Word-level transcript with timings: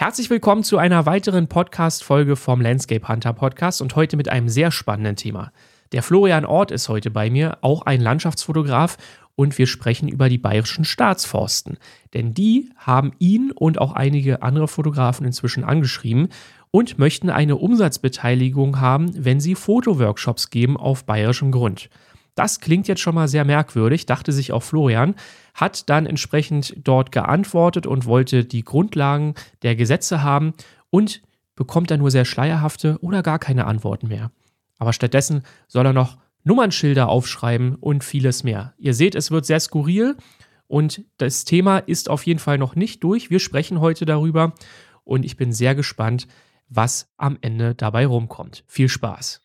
Herzlich 0.00 0.30
willkommen 0.30 0.64
zu 0.64 0.78
einer 0.78 1.04
weiteren 1.04 1.46
Podcast-Folge 1.46 2.34
vom 2.34 2.62
Landscape 2.62 3.06
Hunter 3.06 3.34
Podcast 3.34 3.82
und 3.82 3.96
heute 3.96 4.16
mit 4.16 4.30
einem 4.30 4.48
sehr 4.48 4.70
spannenden 4.70 5.14
Thema. 5.14 5.52
Der 5.92 6.02
Florian 6.02 6.46
Ort 6.46 6.70
ist 6.70 6.88
heute 6.88 7.10
bei 7.10 7.28
mir, 7.28 7.58
auch 7.60 7.82
ein 7.82 8.00
Landschaftsfotograf 8.00 8.96
und 9.36 9.58
wir 9.58 9.66
sprechen 9.66 10.08
über 10.08 10.30
die 10.30 10.38
bayerischen 10.38 10.86
Staatsforsten. 10.86 11.76
Denn 12.14 12.32
die 12.32 12.70
haben 12.78 13.12
ihn 13.18 13.52
und 13.54 13.78
auch 13.78 13.92
einige 13.92 14.40
andere 14.40 14.68
Fotografen 14.68 15.26
inzwischen 15.26 15.64
angeschrieben 15.64 16.28
und 16.70 16.98
möchten 16.98 17.28
eine 17.28 17.56
Umsatzbeteiligung 17.56 18.80
haben, 18.80 19.10
wenn 19.14 19.38
sie 19.38 19.54
Fotoworkshops 19.54 20.48
geben 20.48 20.78
auf 20.78 21.04
bayerischem 21.04 21.52
Grund. 21.52 21.90
Das 22.34 22.60
klingt 22.60 22.88
jetzt 22.88 23.02
schon 23.02 23.14
mal 23.14 23.28
sehr 23.28 23.44
merkwürdig, 23.44 24.06
dachte 24.06 24.32
sich 24.32 24.52
auch 24.52 24.62
Florian, 24.62 25.14
hat 25.60 25.88
dann 25.90 26.06
entsprechend 26.06 26.74
dort 26.78 27.12
geantwortet 27.12 27.86
und 27.86 28.06
wollte 28.06 28.44
die 28.44 28.64
Grundlagen 28.64 29.34
der 29.62 29.76
Gesetze 29.76 30.22
haben 30.22 30.54
und 30.90 31.22
bekommt 31.54 31.90
dann 31.90 32.00
nur 32.00 32.10
sehr 32.10 32.24
schleierhafte 32.24 32.98
oder 33.02 33.22
gar 33.22 33.38
keine 33.38 33.66
Antworten 33.66 34.08
mehr. 34.08 34.30
Aber 34.78 34.92
stattdessen 34.92 35.42
soll 35.68 35.86
er 35.86 35.92
noch 35.92 36.16
Nummernschilder 36.42 37.08
aufschreiben 37.08 37.74
und 37.74 38.02
vieles 38.02 38.44
mehr. 38.44 38.72
Ihr 38.78 38.94
seht, 38.94 39.14
es 39.14 39.30
wird 39.30 39.44
sehr 39.44 39.60
skurril 39.60 40.16
und 40.66 41.04
das 41.18 41.44
Thema 41.44 41.78
ist 41.78 42.08
auf 42.08 42.24
jeden 42.24 42.40
Fall 42.40 42.56
noch 42.56 42.76
nicht 42.76 43.04
durch. 43.04 43.30
Wir 43.30 43.40
sprechen 43.40 43.80
heute 43.80 44.06
darüber 44.06 44.54
und 45.04 45.24
ich 45.24 45.36
bin 45.36 45.52
sehr 45.52 45.74
gespannt, 45.74 46.26
was 46.68 47.12
am 47.18 47.36
Ende 47.42 47.74
dabei 47.74 48.06
rumkommt. 48.06 48.64
Viel 48.66 48.88
Spaß. 48.88 49.42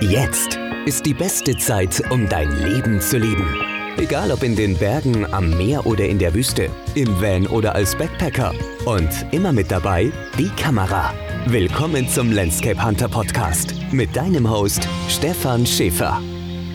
Jetzt 0.00 0.58
ist 0.86 1.06
die 1.06 1.14
beste 1.14 1.56
Zeit, 1.56 2.02
um 2.10 2.28
dein 2.28 2.50
Leben 2.50 3.00
zu 3.00 3.18
leben. 3.18 3.73
Egal 3.96 4.32
ob 4.32 4.42
in 4.42 4.56
den 4.56 4.76
Bergen, 4.76 5.24
am 5.32 5.50
Meer 5.50 5.86
oder 5.86 6.04
in 6.04 6.18
der 6.18 6.34
Wüste, 6.34 6.68
im 6.96 7.06
Van 7.20 7.46
oder 7.46 7.76
als 7.76 7.94
Backpacker. 7.94 8.52
Und 8.86 9.08
immer 9.30 9.52
mit 9.52 9.70
dabei 9.70 10.10
die 10.36 10.48
Kamera. 10.60 11.14
Willkommen 11.46 12.08
zum 12.08 12.32
Landscape 12.32 12.84
Hunter 12.84 13.08
Podcast 13.08 13.72
mit 13.92 14.16
deinem 14.16 14.50
Host 14.50 14.88
Stefan 15.08 15.64
Schäfer. 15.64 16.20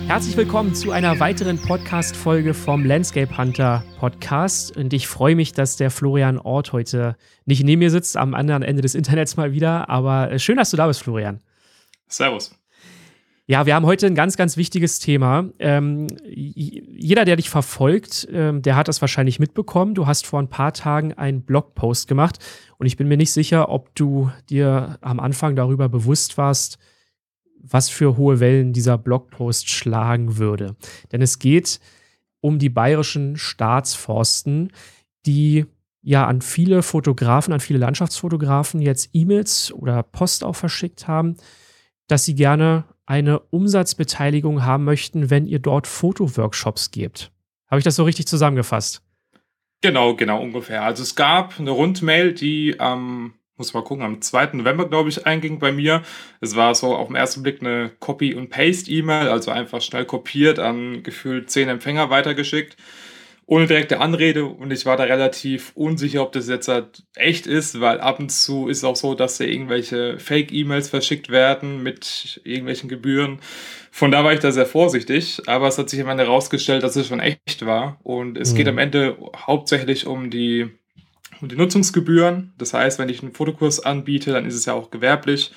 Herzlich 0.07 0.37
willkommen 0.37 0.73
zu 0.73 0.91
einer 0.91 1.19
weiteren 1.19 1.61
Podcast-Folge 1.61 2.53
vom 2.53 2.85
Landscape 2.85 3.37
Hunter 3.37 3.83
Podcast. 3.99 4.77
Und 4.77 4.93
ich 4.93 5.09
freue 5.09 5.35
mich, 5.35 5.51
dass 5.51 5.75
der 5.75 5.91
Florian 5.91 6.39
Ort 6.39 6.71
heute 6.71 7.17
nicht 7.43 7.65
neben 7.65 7.79
mir 7.79 7.91
sitzt, 7.91 8.15
am 8.15 8.33
anderen 8.33 8.63
Ende 8.63 8.81
des 8.81 8.95
Internets 8.95 9.35
mal 9.35 9.51
wieder. 9.51 9.89
Aber 9.89 10.31
äh, 10.31 10.39
schön, 10.39 10.55
dass 10.55 10.71
du 10.71 10.77
da 10.77 10.87
bist, 10.87 11.03
Florian. 11.03 11.41
Servus. 12.07 12.58
Ja, 13.49 13.65
wir 13.65 13.73
haben 13.73 13.87
heute 13.87 14.05
ein 14.05 14.13
ganz, 14.13 14.37
ganz 14.37 14.57
wichtiges 14.57 14.99
Thema. 14.99 15.49
Ähm, 15.57 16.05
jeder, 16.23 17.25
der 17.25 17.35
dich 17.35 17.49
verfolgt, 17.49 18.27
ähm, 18.31 18.61
der 18.61 18.75
hat 18.75 18.87
das 18.87 19.01
wahrscheinlich 19.01 19.39
mitbekommen. 19.39 19.95
Du 19.95 20.05
hast 20.05 20.27
vor 20.27 20.39
ein 20.39 20.51
paar 20.51 20.71
Tagen 20.71 21.13
einen 21.13 21.41
Blogpost 21.41 22.07
gemacht 22.07 22.37
und 22.77 22.85
ich 22.85 22.95
bin 22.95 23.07
mir 23.07 23.17
nicht 23.17 23.33
sicher, 23.33 23.69
ob 23.69 23.95
du 23.95 24.29
dir 24.51 24.99
am 25.01 25.19
Anfang 25.19 25.55
darüber 25.55 25.89
bewusst 25.89 26.37
warst, 26.37 26.77
was 27.59 27.89
für 27.89 28.17
hohe 28.17 28.39
Wellen 28.39 28.71
dieser 28.71 28.99
Blogpost 28.99 29.67
schlagen 29.67 30.37
würde. 30.37 30.75
Denn 31.11 31.23
es 31.23 31.39
geht 31.39 31.79
um 32.41 32.59
die 32.59 32.69
bayerischen 32.69 33.35
Staatsforsten, 33.35 34.71
die 35.25 35.65
ja 36.03 36.27
an 36.27 36.41
viele 36.43 36.83
Fotografen, 36.83 37.51
an 37.51 37.61
viele 37.61 37.79
Landschaftsfotografen 37.79 38.79
jetzt 38.79 39.09
E-Mails 39.13 39.73
oder 39.73 40.03
Post 40.03 40.43
auch 40.43 40.55
verschickt 40.55 41.07
haben, 41.07 41.35
dass 42.07 42.25
sie 42.25 42.35
gerne 42.35 42.83
eine 43.09 43.39
Umsatzbeteiligung 43.39 44.63
haben 44.63 44.83
möchten, 44.85 45.31
wenn 45.31 45.47
ihr 45.47 45.57
dort 45.57 45.87
Fotoworkshops 45.87 46.91
gebt. 46.91 47.31
Habe 47.67 47.79
ich 47.79 47.83
das 47.83 47.95
so 47.95 48.03
richtig 48.03 48.27
zusammengefasst? 48.27 49.01
Genau, 49.81 50.15
genau, 50.15 50.39
ungefähr. 50.41 50.83
Also 50.83 51.01
es 51.01 51.15
gab 51.15 51.59
eine 51.59 51.71
Rundmail, 51.71 52.33
die 52.33 52.79
am, 52.79 53.33
muss 53.57 53.73
mal 53.73 53.83
gucken, 53.83 54.05
am 54.05 54.21
2. 54.21 54.51
November, 54.53 54.87
glaube 54.87 55.09
ich, 55.09 55.25
einging 55.25 55.57
bei 55.57 55.71
mir. 55.71 56.03
Es 56.39 56.55
war 56.55 56.75
so 56.75 56.95
auf 56.95 57.07
den 57.07 57.15
ersten 57.15 57.41
Blick 57.41 57.61
eine 57.61 57.89
Copy- 57.99 58.35
und 58.35 58.51
Paste-E-Mail, 58.51 59.29
also 59.29 59.49
einfach 59.49 59.81
schnell 59.81 60.05
kopiert, 60.05 60.59
an 60.59 61.01
gefühlt 61.01 61.49
zehn 61.49 61.67
Empfänger 61.67 62.11
weitergeschickt 62.11 62.77
ohne 63.49 63.65
direkte 63.65 63.99
Anrede 63.99 64.45
und 64.45 64.71
ich 64.71 64.85
war 64.85 64.95
da 64.95 65.05
relativ 65.05 65.71
unsicher, 65.73 66.21
ob 66.21 66.31
das 66.33 66.47
jetzt 66.47 66.67
halt 66.67 67.01
echt 67.15 67.47
ist, 67.47 67.81
weil 67.81 67.99
ab 67.99 68.19
und 68.19 68.31
zu 68.31 68.67
ist 68.67 68.77
es 68.77 68.83
auch 68.83 68.95
so, 68.95 69.15
dass 69.15 69.39
da 69.39 69.43
irgendwelche 69.43 70.19
Fake-E-Mails 70.19 70.89
verschickt 70.89 71.29
werden 71.29 71.81
mit 71.81 72.41
irgendwelchen 72.43 72.89
Gebühren. 72.89 73.39
Von 73.89 74.11
da 74.11 74.23
war 74.23 74.33
ich 74.33 74.39
da 74.39 74.51
sehr 74.51 74.67
vorsichtig, 74.67 75.41
aber 75.47 75.67
es 75.67 75.79
hat 75.79 75.89
sich 75.89 75.99
am 75.99 76.09
Ende 76.09 76.25
herausgestellt, 76.25 76.83
dass 76.83 76.95
es 76.95 77.07
schon 77.07 77.19
echt 77.19 77.65
war 77.65 77.99
und 78.03 78.37
es 78.37 78.53
mhm. 78.53 78.57
geht 78.57 78.67
am 78.67 78.77
Ende 78.77 79.17
hauptsächlich 79.35 80.05
um 80.05 80.29
die, 80.29 80.69
um 81.41 81.49
die 81.49 81.55
Nutzungsgebühren. 81.55 82.53
Das 82.59 82.75
heißt, 82.75 82.99
wenn 82.99 83.09
ich 83.09 83.23
einen 83.23 83.33
Fotokurs 83.33 83.79
anbiete, 83.79 84.31
dann 84.31 84.45
ist 84.45 84.53
es 84.53 84.65
ja 84.65 84.73
auch 84.73 84.91
gewerblich 84.91 85.51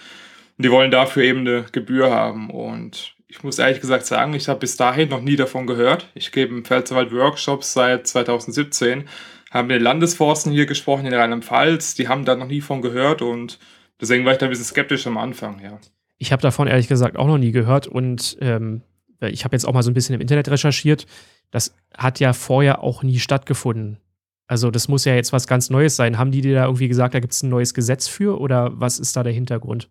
und 0.56 0.64
die 0.64 0.70
wollen 0.70 0.90
dafür 0.90 1.24
eben 1.24 1.40
eine 1.40 1.66
Gebühr 1.72 2.10
haben 2.10 2.48
und 2.48 3.16
ich 3.32 3.42
muss 3.42 3.58
ehrlich 3.58 3.80
gesagt 3.80 4.04
sagen, 4.04 4.34
ich 4.34 4.48
habe 4.48 4.60
bis 4.60 4.76
dahin 4.76 5.08
noch 5.08 5.22
nie 5.22 5.36
davon 5.36 5.66
gehört. 5.66 6.06
Ich 6.14 6.32
gebe 6.32 6.54
im 6.54 6.66
Pfälzerwald 6.66 7.12
Workshops 7.12 7.72
seit 7.72 8.06
2017, 8.06 9.08
haben 9.50 9.68
mit 9.68 9.76
den 9.76 9.82
Landesforsten 9.82 10.52
hier 10.52 10.66
gesprochen 10.66 11.06
in 11.06 11.14
Rheinland-Pfalz, 11.14 11.94
die 11.94 12.08
haben 12.08 12.26
da 12.26 12.36
noch 12.36 12.46
nie 12.46 12.60
von 12.60 12.82
gehört 12.82 13.22
und 13.22 13.58
deswegen 13.98 14.26
war 14.26 14.32
ich 14.32 14.38
da 14.38 14.46
ein 14.46 14.50
bisschen 14.50 14.66
skeptisch 14.66 15.06
am 15.06 15.16
Anfang, 15.16 15.60
ja. 15.64 15.78
Ich 16.18 16.30
habe 16.30 16.42
davon 16.42 16.68
ehrlich 16.68 16.88
gesagt 16.88 17.16
auch 17.16 17.26
noch 17.26 17.38
nie 17.38 17.52
gehört 17.52 17.86
und 17.86 18.36
ähm, 18.42 18.82
ich 19.20 19.44
habe 19.44 19.56
jetzt 19.56 19.64
auch 19.64 19.72
mal 19.72 19.82
so 19.82 19.90
ein 19.90 19.94
bisschen 19.94 20.14
im 20.14 20.20
Internet 20.20 20.50
recherchiert. 20.50 21.06
Das 21.50 21.74
hat 21.96 22.20
ja 22.20 22.34
vorher 22.34 22.82
auch 22.82 23.02
nie 23.02 23.18
stattgefunden. 23.18 23.96
Also 24.46 24.70
das 24.70 24.88
muss 24.88 25.06
ja 25.06 25.14
jetzt 25.14 25.32
was 25.32 25.46
ganz 25.46 25.70
Neues 25.70 25.96
sein. 25.96 26.18
Haben 26.18 26.32
die 26.32 26.42
dir 26.42 26.54
da 26.54 26.64
irgendwie 26.66 26.88
gesagt, 26.88 27.14
da 27.14 27.20
gibt 27.20 27.32
es 27.32 27.42
ein 27.42 27.48
neues 27.48 27.72
Gesetz 27.72 28.08
für 28.08 28.38
oder 28.38 28.78
was 28.78 28.98
ist 28.98 29.16
da 29.16 29.22
der 29.22 29.32
Hintergrund? 29.32 29.88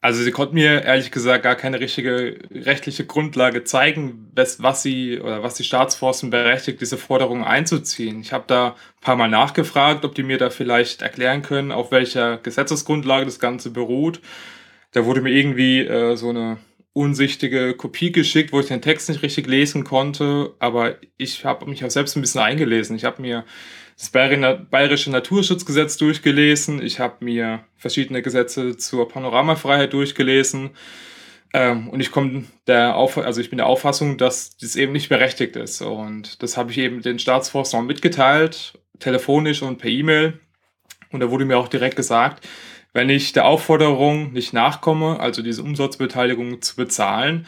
Also 0.00 0.22
sie 0.22 0.30
konnten 0.30 0.54
mir 0.54 0.84
ehrlich 0.84 1.10
gesagt 1.10 1.42
gar 1.42 1.56
keine 1.56 1.80
richtige 1.80 2.38
rechtliche 2.52 3.04
Grundlage 3.04 3.64
zeigen, 3.64 4.30
was 4.34 4.82
sie 4.82 5.18
oder 5.20 5.42
was 5.42 5.54
die 5.54 5.64
Staatsforsten 5.64 6.30
berechtigt, 6.30 6.80
diese 6.80 6.96
Forderungen 6.96 7.42
einzuziehen. 7.42 8.20
Ich 8.20 8.32
habe 8.32 8.44
da 8.46 8.68
ein 8.68 9.00
paar 9.00 9.16
Mal 9.16 9.28
nachgefragt, 9.28 10.04
ob 10.04 10.14
die 10.14 10.22
mir 10.22 10.38
da 10.38 10.50
vielleicht 10.50 11.02
erklären 11.02 11.42
können, 11.42 11.72
auf 11.72 11.90
welcher 11.90 12.38
Gesetzesgrundlage 12.38 13.24
das 13.24 13.40
Ganze 13.40 13.70
beruht. 13.70 14.20
Da 14.92 15.04
wurde 15.04 15.20
mir 15.20 15.30
irgendwie 15.30 15.80
äh, 15.80 16.14
so 16.16 16.28
eine 16.30 16.58
unsichtige 16.92 17.74
Kopie 17.74 18.12
geschickt, 18.12 18.52
wo 18.52 18.60
ich 18.60 18.66
den 18.66 18.82
Text 18.82 19.08
nicht 19.08 19.22
richtig 19.22 19.46
lesen 19.48 19.84
konnte, 19.84 20.54
aber 20.60 20.96
ich 21.16 21.44
habe 21.44 21.66
mich 21.66 21.84
auch 21.84 21.90
selbst 21.90 22.16
ein 22.16 22.20
bisschen 22.20 22.40
eingelesen. 22.40 22.96
Ich 22.96 23.04
habe 23.04 23.20
mir 23.20 23.44
das 23.98 24.10
Bayerische 24.10 25.10
Naturschutzgesetz 25.10 25.96
durchgelesen, 25.96 26.80
ich 26.80 27.00
habe 27.00 27.24
mir 27.24 27.64
verschiedene 27.76 28.22
Gesetze 28.22 28.76
zur 28.76 29.08
Panoramafreiheit 29.08 29.92
durchgelesen. 29.92 30.70
Ähm, 31.52 31.88
und 31.88 32.00
ich 32.00 32.12
komme 32.12 32.44
der 32.66 32.96
Auf 32.96 33.18
also 33.18 33.40
ich 33.40 33.50
bin 33.50 33.56
der 33.56 33.66
Auffassung, 33.66 34.16
dass 34.16 34.56
das 34.56 34.76
eben 34.76 34.92
nicht 34.92 35.08
berechtigt 35.08 35.56
ist. 35.56 35.82
Und 35.82 36.42
das 36.42 36.56
habe 36.56 36.70
ich 36.70 36.78
eben 36.78 37.02
den 37.02 37.18
Staatsforstern 37.18 37.86
mitgeteilt, 37.86 38.78
telefonisch 39.00 39.62
und 39.62 39.78
per 39.78 39.90
E-Mail. 39.90 40.38
Und 41.10 41.20
da 41.20 41.30
wurde 41.30 41.44
mir 41.44 41.58
auch 41.58 41.68
direkt 41.68 41.96
gesagt, 41.96 42.46
wenn 42.92 43.08
ich 43.08 43.32
der 43.32 43.46
Aufforderung 43.46 44.32
nicht 44.32 44.52
nachkomme, 44.52 45.18
also 45.18 45.42
diese 45.42 45.62
Umsatzbeteiligung 45.62 46.62
zu 46.62 46.76
bezahlen, 46.76 47.46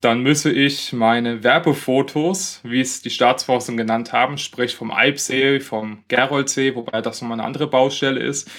dann 0.00 0.22
müsse 0.22 0.50
ich 0.50 0.92
meine 0.92 1.44
Werbefotos, 1.44 2.60
wie 2.62 2.80
es 2.80 3.02
die 3.02 3.10
Staatsforsten 3.10 3.76
genannt 3.76 4.12
haben, 4.12 4.38
sprich 4.38 4.74
vom 4.74 4.90
Eibsee, 4.90 5.60
vom 5.60 6.04
Geroldsee, 6.08 6.74
wobei 6.74 7.02
das 7.02 7.20
nochmal 7.20 7.38
eine 7.38 7.46
andere 7.46 7.66
Baustelle 7.66 8.20
ist, 8.20 8.50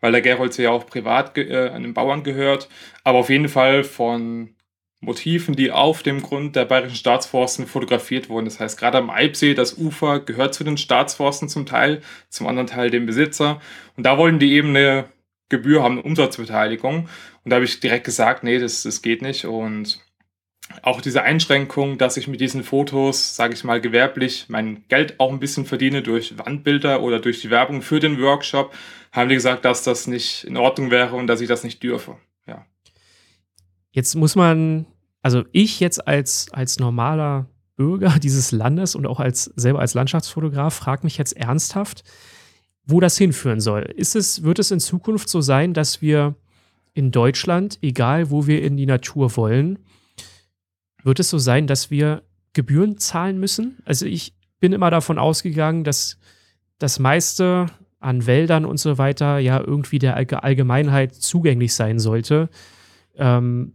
weil 0.00 0.12
der 0.12 0.20
Geroldsee 0.20 0.64
ja 0.64 0.70
auch 0.70 0.86
privat 0.86 1.36
äh, 1.38 1.70
an 1.70 1.82
den 1.82 1.94
Bauern 1.94 2.22
gehört, 2.22 2.68
aber 3.02 3.18
auf 3.18 3.30
jeden 3.30 3.48
Fall 3.48 3.82
von 3.84 4.54
Motiven, 5.00 5.56
die 5.56 5.72
auf 5.72 6.02
dem 6.02 6.20
Grund 6.20 6.56
der 6.56 6.66
bayerischen 6.66 6.96
Staatsforsten 6.96 7.66
fotografiert 7.66 8.28
wurden. 8.28 8.44
Das 8.44 8.60
heißt, 8.60 8.78
gerade 8.78 8.98
am 8.98 9.08
Eibsee, 9.08 9.54
das 9.54 9.78
Ufer 9.78 10.20
gehört 10.20 10.52
zu 10.52 10.62
den 10.62 10.76
Staatsforsten 10.76 11.48
zum 11.48 11.64
Teil, 11.64 12.02
zum 12.28 12.46
anderen 12.46 12.66
Teil 12.66 12.90
dem 12.90 13.06
Besitzer. 13.06 13.62
Und 13.96 14.04
da 14.04 14.18
wollen 14.18 14.38
die 14.38 14.52
eben 14.52 14.68
eine 14.76 15.06
Gebühr 15.48 15.82
haben, 15.82 15.94
eine 15.94 16.02
Umsatzbeteiligung. 16.02 17.08
Und 17.44 17.50
da 17.50 17.56
habe 17.56 17.64
ich 17.64 17.80
direkt 17.80 18.04
gesagt, 18.04 18.44
nee, 18.44 18.58
das, 18.58 18.82
das 18.82 19.00
geht 19.00 19.22
nicht. 19.22 19.46
Und 19.46 20.00
auch 20.82 21.00
diese 21.00 21.22
Einschränkung, 21.22 21.98
dass 21.98 22.16
ich 22.16 22.28
mit 22.28 22.40
diesen 22.40 22.62
Fotos, 22.62 23.36
sage 23.36 23.54
ich 23.54 23.64
mal, 23.64 23.80
gewerblich 23.80 24.46
mein 24.48 24.84
Geld 24.88 25.18
auch 25.18 25.30
ein 25.30 25.40
bisschen 25.40 25.66
verdiene 25.66 26.02
durch 26.02 26.38
Wandbilder 26.38 27.02
oder 27.02 27.18
durch 27.20 27.40
die 27.40 27.50
Werbung 27.50 27.82
für 27.82 28.00
den 28.00 28.20
Workshop, 28.20 28.72
haben 29.12 29.28
die 29.28 29.34
gesagt, 29.34 29.64
dass 29.64 29.82
das 29.82 30.06
nicht 30.06 30.44
in 30.44 30.56
Ordnung 30.56 30.90
wäre 30.90 31.16
und 31.16 31.26
dass 31.26 31.40
ich 31.40 31.48
das 31.48 31.64
nicht 31.64 31.82
dürfe. 31.82 32.16
Ja. 32.46 32.64
Jetzt 33.90 34.14
muss 34.14 34.36
man, 34.36 34.86
also 35.22 35.44
ich 35.52 35.80
jetzt 35.80 36.06
als, 36.06 36.48
als 36.52 36.78
normaler 36.78 37.48
Bürger 37.76 38.18
dieses 38.22 38.52
Landes 38.52 38.94
und 38.94 39.06
auch 39.06 39.20
als 39.20 39.44
selber 39.56 39.80
als 39.80 39.94
Landschaftsfotograf 39.94 40.74
frage 40.74 41.04
mich 41.04 41.18
jetzt 41.18 41.36
ernsthaft, 41.36 42.04
wo 42.84 43.00
das 43.00 43.18
hinführen 43.18 43.60
soll. 43.60 43.82
Ist 43.82 44.16
es, 44.16 44.42
wird 44.42 44.58
es 44.58 44.70
in 44.70 44.80
Zukunft 44.80 45.28
so 45.28 45.40
sein, 45.40 45.74
dass 45.74 46.00
wir 46.00 46.36
in 46.92 47.10
Deutschland, 47.10 47.78
egal 47.82 48.30
wo 48.30 48.46
wir 48.46 48.62
in 48.62 48.76
die 48.76 48.86
Natur 48.86 49.36
wollen, 49.36 49.78
wird 51.04 51.20
es 51.20 51.30
so 51.30 51.38
sein, 51.38 51.66
dass 51.66 51.90
wir 51.90 52.22
Gebühren 52.52 52.98
zahlen 52.98 53.38
müssen? 53.38 53.78
Also 53.84 54.06
ich 54.06 54.34
bin 54.58 54.72
immer 54.72 54.90
davon 54.90 55.18
ausgegangen, 55.18 55.84
dass 55.84 56.18
das 56.78 56.98
meiste 56.98 57.66
an 58.00 58.26
Wäldern 58.26 58.64
und 58.64 58.78
so 58.78 58.98
weiter 58.98 59.38
ja 59.38 59.60
irgendwie 59.60 59.98
der 59.98 60.16
Allgemeinheit 60.16 61.14
zugänglich 61.14 61.74
sein 61.74 61.98
sollte. 61.98 62.48
Ähm, 63.16 63.74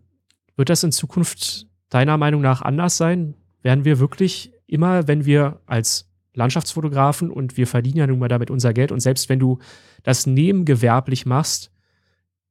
wird 0.56 0.69
das 0.69 0.83
in 0.83 0.92
Zukunft 0.92 1.68
deiner 1.89 2.18
Meinung 2.18 2.42
nach 2.42 2.62
anders 2.62 2.98
sein? 2.98 3.36
Werden 3.62 3.86
wir 3.86 4.00
wirklich 4.00 4.51
immer, 4.68 5.07
wenn 5.07 5.25
wir 5.25 5.62
als 5.66 6.10
Landschaftsfotografen 6.33 7.30
und 7.30 7.56
wir 7.57 7.68
verdienen 7.68 7.98
ja 7.98 8.07
nun 8.07 8.19
mal 8.19 8.28
damit 8.28 8.51
unser 8.51 8.74
Geld 8.74 8.92
und 8.92 9.00
selbst 9.00 9.30
wenn 9.30 9.39
du 9.39 9.60
das 10.04 10.25
nebengewerblich 10.25 11.25
machst, 11.25 11.71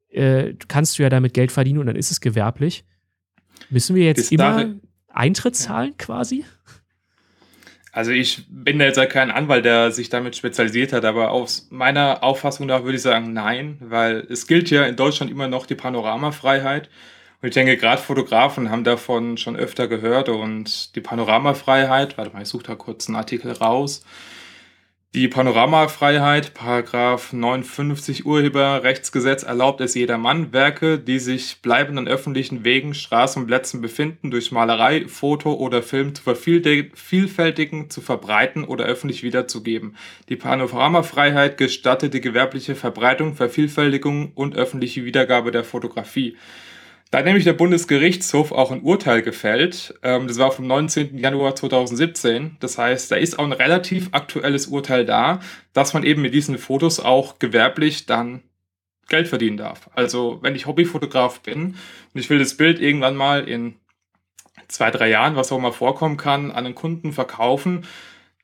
äh, 0.09 0.55
kannst 0.69 0.99
du 0.99 1.03
ja 1.03 1.09
damit 1.09 1.35
Geld 1.35 1.53
verdienen 1.53 1.81
und 1.81 1.87
dann 1.87 1.97
ist 1.97 2.11
es 2.11 2.21
gewerblich. 2.21 2.85
Müssen 3.71 3.97
wir 3.97 4.05
jetzt 4.05 4.33
immer 4.33 4.75
Eintritt 5.09 5.57
zahlen 5.57 5.97
quasi? 5.97 6.45
Also 7.95 8.11
ich 8.11 8.47
bin 8.49 8.81
da 8.81 8.87
jetzt 8.87 8.97
ja 8.97 9.07
kein 9.07 9.31
Anwalt, 9.31 9.65
der 9.65 9.93
sich 9.93 10.09
damit 10.09 10.35
spezialisiert 10.35 10.93
hat, 10.93 11.05
aber 11.05 11.31
aus 11.31 11.69
meiner 11.71 12.25
Auffassung 12.25 12.67
nach 12.67 12.83
würde 12.83 12.97
ich 12.97 13.03
sagen 13.03 13.33
nein, 13.33 13.77
weil 13.81 14.27
es 14.29 14.49
gilt 14.49 14.69
ja 14.71 14.85
in 14.85 14.97
Deutschland 14.97 15.31
immer 15.31 15.47
noch 15.47 15.65
die 15.65 15.77
Panoramafreiheit. 15.77 16.91
Und 17.41 17.49
ich 17.49 17.55
denke, 17.55 17.77
gerade 17.77 18.03
Fotografen 18.03 18.71
haben 18.71 18.83
davon 18.83 19.37
schon 19.37 19.55
öfter 19.55 19.87
gehört 19.87 20.29
und 20.29 20.97
die 20.97 21.01
Panoramafreiheit, 21.01 22.19
warte 22.19 22.33
mal, 22.33 22.43
ich 22.43 22.49
suche 22.49 22.65
da 22.65 22.75
kurz 22.75 23.07
einen 23.07 23.15
Artikel 23.17 23.53
raus, 23.53 24.05
die 25.15 25.29
Panoramafreiheit, 25.29 26.55
Paragraph 26.55 27.33
59 27.33 28.27
Urheberrechtsgesetz 28.27 29.45
erlaubt 29.45 29.81
es 29.81 29.95
jedermann, 29.95 30.53
Werke, 30.53 30.99
die 30.99 31.21
sich 31.21 31.63
bleibend 31.63 32.01
an 32.01 32.09
öffentlichen 32.09 32.65
Wegen, 32.65 32.95
Straßen 32.95 33.41
und 33.41 33.47
Plätzen 33.47 33.81
befinden, 33.81 34.33
durch 34.33 34.51
Malerei, 34.51 35.07
Foto 35.07 35.55
oder 35.55 35.85
Film 35.85 36.17
zu 36.17 36.23
vervielfältigen, 36.25 37.91
zu 37.91 38.01
verbreiten 38.01 38.65
oder 38.65 38.87
öffentlich 38.87 39.23
wiederzugeben. 39.23 39.95
Die 40.29 40.37
Panoramafreiheit 40.37 41.59
gestattet 41.59 42.13
die 42.13 42.21
gewerbliche 42.21 42.75
Verbreitung, 42.75 43.37
Vervielfältigung 43.37 44.33
und 44.35 44.57
öffentliche 44.57 45.05
Wiedergabe 45.05 45.53
der 45.53 45.63
Fotografie. 45.63 46.37
Da 47.15 47.19
hat 47.19 47.27
nämlich 47.27 47.45
der 47.45 47.53
Bundesgerichtshof 47.53 48.51
auch 48.51 48.73
ein 48.73 48.83
Urteil 48.83 49.23
gefällt. 49.23 49.95
Ähm, 50.03 50.27
das 50.27 50.37
war 50.39 50.51
vom 50.51 50.67
19. 50.67 51.17
Januar 51.17 51.55
2017. 51.55 52.57
Das 52.59 52.77
heißt, 52.77 53.09
da 53.09 53.15
ist 53.15 53.39
auch 53.39 53.45
ein 53.45 53.53
relativ 53.53 54.09
aktuelles 54.11 54.67
Urteil 54.67 55.05
da, 55.05 55.39
dass 55.75 55.95
man 55.95 56.03
eben 56.03 56.23
mit 56.23 56.35
diesen 56.35 56.59
Fotos 56.59 56.99
auch 56.99 57.39
gewerblich 57.39 58.07
dann 58.07 58.43
Geld 59.09 59.29
verdienen 59.29 59.59
darf. 59.59 59.89
Also 59.95 60.41
wenn 60.43 60.57
ich 60.57 60.67
Hobbyfotograf 60.67 61.39
bin 61.39 61.77
und 62.15 62.21
ich 62.21 62.29
will 62.31 62.41
das 62.41 62.57
Bild 62.57 62.81
irgendwann 62.81 63.15
mal 63.15 63.49
in 63.49 63.77
zwei, 64.67 64.91
drei 64.91 65.09
Jahren, 65.09 65.37
was 65.37 65.53
auch 65.53 65.61
mal 65.61 65.71
vorkommen 65.71 66.17
kann, 66.17 66.51
an 66.51 66.67
einen 66.67 66.75
Kunden 66.75 67.13
verkaufen, 67.13 67.87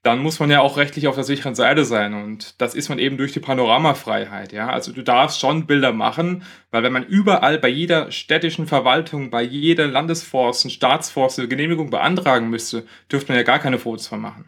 dann 0.02 0.20
muss 0.20 0.40
man 0.40 0.50
ja 0.50 0.60
auch 0.60 0.78
rechtlich 0.78 1.08
auf 1.08 1.14
der 1.14 1.24
sicheren 1.24 1.54
Seite 1.54 1.84
sein. 1.84 2.14
Und 2.14 2.60
das 2.60 2.74
ist 2.74 2.88
man 2.88 2.98
eben 2.98 3.18
durch 3.18 3.32
die 3.32 3.40
Panoramafreiheit. 3.40 4.52
Ja? 4.52 4.70
Also 4.70 4.92
du 4.92 5.02
darfst 5.02 5.40
schon 5.40 5.66
Bilder 5.66 5.92
machen, 5.92 6.42
weil 6.70 6.82
wenn 6.82 6.92
man 6.92 7.04
überall 7.04 7.58
bei 7.58 7.68
jeder 7.68 8.10
städtischen 8.10 8.66
Verwaltung, 8.66 9.30
bei 9.30 9.42
jeder 9.42 9.86
Landesforst, 9.86 10.70
Staatsforst 10.72 11.36
Genehmigung 11.48 11.90
beantragen 11.90 12.48
müsste, 12.48 12.86
dürfte 13.12 13.32
man 13.32 13.38
ja 13.38 13.42
gar 13.42 13.58
keine 13.58 13.78
Fotos 13.78 14.10
mehr 14.10 14.20
machen. 14.20 14.46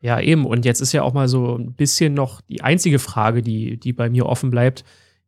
Ja, 0.00 0.20
eben. 0.20 0.44
Und 0.44 0.66
jetzt 0.66 0.80
ist 0.80 0.92
ja 0.92 1.02
auch 1.02 1.14
mal 1.14 1.28
so 1.28 1.56
ein 1.56 1.72
bisschen 1.72 2.12
noch 2.12 2.42
die 2.42 2.60
einzige 2.60 2.98
Frage, 2.98 3.40
die, 3.42 3.78
die 3.78 3.94
bei 3.94 4.10
mir 4.10 4.26
offen 4.26 4.50
bleibt. 4.50 4.84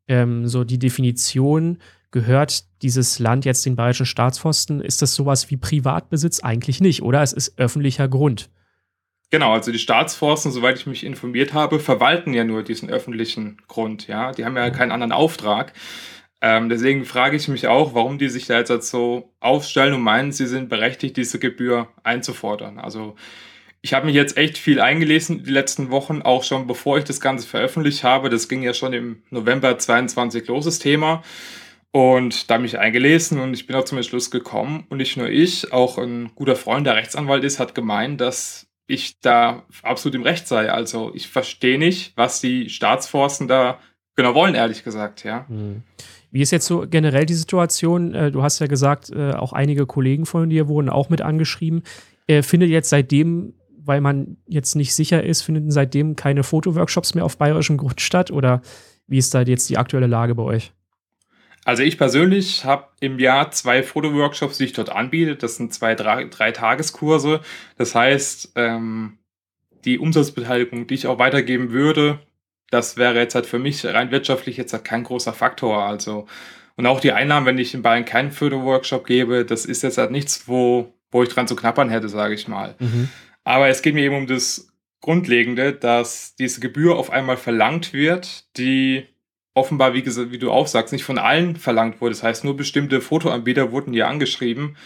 Ähm, 0.06 0.46
so 0.46 0.64
die 0.64 0.78
Definition, 0.78 1.78
gehört 2.10 2.64
dieses 2.82 3.18
Land 3.18 3.46
jetzt 3.46 3.64
den 3.64 3.74
bayerischen 3.74 4.06
Staatsforsten? 4.06 4.82
Ist 4.82 5.00
das 5.00 5.14
sowas 5.14 5.50
wie 5.50 5.56
Privatbesitz? 5.56 6.40
Eigentlich 6.40 6.80
nicht, 6.80 7.02
oder? 7.02 7.22
Es 7.22 7.32
ist 7.32 7.58
öffentlicher 7.58 8.06
Grund. 8.06 8.50
Genau, 9.30 9.52
also 9.52 9.72
die 9.72 9.78
Staatsforsten, 9.78 10.52
soweit 10.52 10.78
ich 10.78 10.86
mich 10.86 11.04
informiert 11.04 11.52
habe, 11.52 11.80
verwalten 11.80 12.32
ja 12.32 12.44
nur 12.44 12.62
diesen 12.62 12.88
öffentlichen 12.90 13.60
Grund, 13.66 14.06
ja. 14.06 14.30
Die 14.32 14.44
haben 14.44 14.56
ja 14.56 14.70
keinen 14.70 14.92
anderen 14.92 15.12
Auftrag. 15.12 15.72
Ähm, 16.40 16.68
deswegen 16.68 17.04
frage 17.04 17.36
ich 17.36 17.48
mich 17.48 17.66
auch, 17.66 17.94
warum 17.94 18.18
die 18.18 18.28
sich 18.28 18.46
da 18.46 18.58
jetzt 18.58 18.90
so 18.90 19.34
aufstellen 19.40 19.94
und 19.94 20.02
meinen, 20.02 20.32
sie 20.32 20.46
sind 20.46 20.68
berechtigt, 20.68 21.16
diese 21.16 21.38
Gebühr 21.40 21.88
einzufordern. 22.04 22.78
Also 22.78 23.16
ich 23.82 23.94
habe 23.94 24.06
mich 24.06 24.14
jetzt 24.14 24.36
echt 24.36 24.58
viel 24.58 24.80
eingelesen 24.80 25.44
die 25.44 25.50
letzten 25.50 25.90
Wochen, 25.90 26.22
auch 26.22 26.44
schon 26.44 26.66
bevor 26.66 26.98
ich 26.98 27.04
das 27.04 27.20
Ganze 27.20 27.48
veröffentlicht 27.48 28.04
habe. 28.04 28.30
Das 28.30 28.48
ging 28.48 28.62
ja 28.62 28.74
schon 28.74 28.92
im 28.92 29.22
November 29.30 29.78
22 29.78 30.46
los, 30.48 30.66
das 30.66 30.78
Thema. 30.78 31.22
Und 31.90 32.50
da 32.50 32.58
mich 32.58 32.78
eingelesen 32.78 33.40
und 33.40 33.54
ich 33.54 33.66
bin 33.66 33.74
auch 33.76 33.84
zum 33.84 34.02
Schluss 34.02 34.30
gekommen. 34.30 34.86
Und 34.90 34.98
nicht 34.98 35.16
nur 35.16 35.28
ich, 35.28 35.72
auch 35.72 35.98
ein 35.98 36.32
guter 36.34 36.56
Freund, 36.56 36.86
der 36.86 36.96
Rechtsanwalt 36.96 37.42
ist, 37.44 37.58
hat 37.58 37.74
gemeint, 37.74 38.20
dass 38.20 38.66
ich 38.86 39.20
da 39.20 39.62
absolut 39.82 40.14
im 40.14 40.22
Recht 40.22 40.46
sei. 40.46 40.70
Also 40.70 41.12
ich 41.14 41.28
verstehe 41.28 41.78
nicht, 41.78 42.16
was 42.16 42.40
die 42.40 42.68
Staatsforsten 42.68 43.48
da 43.48 43.78
genau 44.14 44.34
wollen, 44.34 44.54
ehrlich 44.54 44.84
gesagt, 44.84 45.24
ja. 45.24 45.46
Hm. 45.48 45.82
Wie 46.30 46.40
ist 46.40 46.50
jetzt 46.50 46.66
so 46.66 46.86
generell 46.88 47.26
die 47.26 47.34
Situation? 47.34 48.14
Äh, 48.14 48.30
du 48.30 48.42
hast 48.42 48.58
ja 48.58 48.66
gesagt, 48.66 49.10
äh, 49.10 49.32
auch 49.32 49.52
einige 49.52 49.86
Kollegen 49.86 50.26
von 50.26 50.50
dir 50.50 50.68
wurden 50.68 50.88
auch 50.88 51.08
mit 51.08 51.20
angeschrieben. 51.20 51.82
Äh, 52.26 52.42
findet 52.42 52.70
jetzt 52.70 52.90
seitdem, 52.90 53.54
weil 53.78 54.00
man 54.00 54.36
jetzt 54.46 54.74
nicht 54.74 54.94
sicher 54.94 55.22
ist, 55.22 55.42
finden 55.42 55.70
seitdem 55.70 56.16
keine 56.16 56.42
Fotoworkshops 56.42 57.14
mehr 57.14 57.24
auf 57.24 57.38
bayerischem 57.38 57.76
Grund 57.76 58.00
statt? 58.00 58.30
Oder 58.30 58.60
wie 59.06 59.18
ist 59.18 59.34
da 59.34 59.42
jetzt 59.42 59.70
die 59.70 59.78
aktuelle 59.78 60.08
Lage 60.08 60.34
bei 60.34 60.42
euch? 60.42 60.72
Also 61.66 61.82
ich 61.82 61.98
persönlich 61.98 62.64
habe 62.64 62.86
im 63.00 63.18
Jahr 63.18 63.50
zwei 63.50 63.82
Fotoworkshops, 63.82 64.56
die 64.56 64.66
ich 64.66 64.72
dort 64.72 64.88
anbiete. 64.88 65.34
Das 65.34 65.56
sind 65.56 65.74
zwei 65.74 65.96
drei, 65.96 66.26
drei 66.26 66.52
Tageskurse. 66.52 67.40
Das 67.76 67.92
heißt, 67.92 68.52
ähm, 68.54 69.18
die 69.84 69.98
Umsatzbeteiligung, 69.98 70.86
die 70.86 70.94
ich 70.94 71.08
auch 71.08 71.18
weitergeben 71.18 71.72
würde, 71.72 72.20
das 72.70 72.96
wäre 72.96 73.18
jetzt 73.18 73.34
halt 73.34 73.46
für 73.46 73.58
mich 73.58 73.84
rein 73.84 74.12
wirtschaftlich 74.12 74.56
jetzt 74.56 74.74
halt 74.74 74.84
kein 74.84 75.02
großer 75.02 75.32
Faktor. 75.32 75.82
Also 75.82 76.28
und 76.76 76.86
auch 76.86 77.00
die 77.00 77.10
Einnahmen, 77.10 77.46
wenn 77.46 77.58
ich 77.58 77.74
in 77.74 77.82
Bayern 77.82 78.04
keinen 78.04 78.30
Fotoworkshop 78.30 79.04
gebe, 79.04 79.44
das 79.44 79.64
ist 79.64 79.82
jetzt 79.82 79.98
halt 79.98 80.12
nichts, 80.12 80.46
wo, 80.46 80.94
wo 81.10 81.24
ich 81.24 81.30
dran 81.30 81.48
zu 81.48 81.56
knappern 81.56 81.90
hätte, 81.90 82.08
sage 82.08 82.34
ich 82.34 82.46
mal. 82.46 82.76
Mhm. 82.78 83.08
Aber 83.42 83.66
es 83.66 83.82
geht 83.82 83.94
mir 83.94 84.04
eben 84.04 84.16
um 84.16 84.28
das 84.28 84.72
Grundlegende, 85.00 85.72
dass 85.72 86.36
diese 86.36 86.60
Gebühr 86.60 86.94
auf 86.94 87.10
einmal 87.10 87.36
verlangt 87.36 87.92
wird, 87.92 88.56
die 88.56 89.06
offenbar, 89.56 89.94
wie, 89.94 90.04
wie 90.04 90.38
du 90.38 90.50
auch 90.50 90.66
sagst, 90.66 90.92
nicht 90.92 91.04
von 91.04 91.18
allen 91.18 91.56
verlangt 91.56 92.00
wurde. 92.00 92.14
Das 92.14 92.22
heißt, 92.22 92.44
nur 92.44 92.56
bestimmte 92.56 93.00
Fotoanbieter 93.00 93.72
wurden 93.72 93.92
hier 93.92 94.06
angeschrieben. 94.06 94.76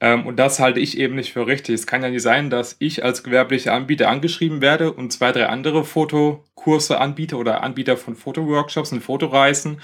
Ähm, 0.00 0.26
und 0.26 0.36
das 0.36 0.60
halte 0.60 0.80
ich 0.80 0.98
eben 0.98 1.14
nicht 1.14 1.32
für 1.32 1.46
richtig. 1.46 1.74
Es 1.74 1.86
kann 1.86 2.02
ja 2.02 2.10
nicht 2.10 2.22
sein, 2.22 2.50
dass 2.50 2.76
ich 2.78 3.04
als 3.04 3.22
gewerblicher 3.22 3.72
Anbieter 3.72 4.08
angeschrieben 4.10 4.60
werde 4.60 4.92
und 4.92 5.12
zwei, 5.12 5.32
drei 5.32 5.46
andere 5.46 5.84
Fotokurse 5.84 7.00
anbiete 7.00 7.36
oder 7.36 7.62
Anbieter 7.62 7.96
von 7.96 8.14
Fotoworkshops 8.14 8.92
und 8.92 9.00
Fotoreisen, 9.00 9.80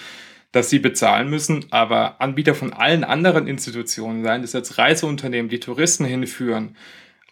dass 0.52 0.70
sie 0.70 0.78
bezahlen 0.78 1.30
müssen, 1.30 1.66
aber 1.70 2.20
Anbieter 2.20 2.54
von 2.54 2.72
allen 2.72 3.04
anderen 3.04 3.46
Institutionen, 3.46 4.24
seien 4.24 4.42
das 4.42 4.54
jetzt 4.54 4.78
Reiseunternehmen, 4.78 5.50
die 5.50 5.60
Touristen 5.60 6.04
hinführen, 6.04 6.76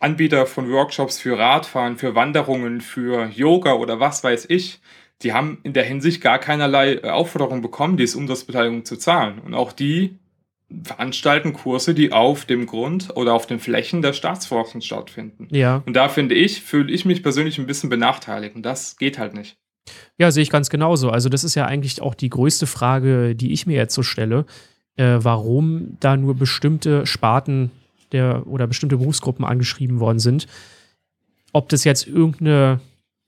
Anbieter 0.00 0.46
von 0.46 0.70
Workshops 0.70 1.18
für 1.18 1.38
Radfahren, 1.38 1.96
für 1.96 2.14
Wanderungen, 2.14 2.82
für 2.82 3.26
Yoga 3.28 3.74
oder 3.74 4.00
was 4.00 4.22
weiß 4.22 4.46
ich, 4.50 4.80
die 5.22 5.32
haben 5.32 5.58
in 5.62 5.72
der 5.72 5.84
Hinsicht 5.84 6.20
gar 6.20 6.38
keinerlei 6.38 6.94
äh, 6.94 7.10
Aufforderung 7.10 7.62
bekommen, 7.62 7.96
diese 7.96 8.18
Umsatzbeteiligung 8.18 8.84
zu 8.84 8.96
zahlen. 8.96 9.38
Und 9.38 9.54
auch 9.54 9.72
die 9.72 10.18
veranstalten 10.82 11.52
Kurse, 11.52 11.94
die 11.94 12.12
auf 12.12 12.44
dem 12.44 12.66
Grund 12.66 13.16
oder 13.16 13.34
auf 13.34 13.46
den 13.46 13.60
Flächen 13.60 14.02
der 14.02 14.12
Staatsforschung 14.12 14.80
stattfinden. 14.80 15.48
Ja. 15.50 15.82
Und 15.86 15.94
da 15.94 16.08
finde 16.08 16.34
ich, 16.34 16.60
fühle 16.60 16.92
ich 16.92 17.04
mich 17.04 17.22
persönlich 17.22 17.58
ein 17.58 17.66
bisschen 17.66 17.88
benachteiligt. 17.88 18.56
Und 18.56 18.62
das 18.62 18.96
geht 18.96 19.18
halt 19.18 19.34
nicht. 19.34 19.56
Ja, 20.18 20.30
sehe 20.30 20.42
ich 20.42 20.50
ganz 20.50 20.68
genauso. 20.68 21.10
Also, 21.10 21.28
das 21.28 21.44
ist 21.44 21.54
ja 21.54 21.66
eigentlich 21.66 22.02
auch 22.02 22.14
die 22.14 22.30
größte 22.30 22.66
Frage, 22.66 23.36
die 23.36 23.52
ich 23.52 23.66
mir 23.66 23.76
jetzt 23.76 23.94
so 23.94 24.02
stelle. 24.02 24.44
Äh, 24.96 25.18
warum 25.20 25.96
da 26.00 26.16
nur 26.16 26.34
bestimmte 26.34 27.06
Sparten 27.06 27.70
der 28.12 28.46
oder 28.46 28.66
bestimmte 28.66 28.96
Berufsgruppen 28.96 29.44
angeschrieben 29.44 30.00
worden 30.00 30.18
sind. 30.18 30.46
Ob 31.52 31.68
das 31.68 31.84
jetzt 31.84 32.06
irgendeine 32.06 32.80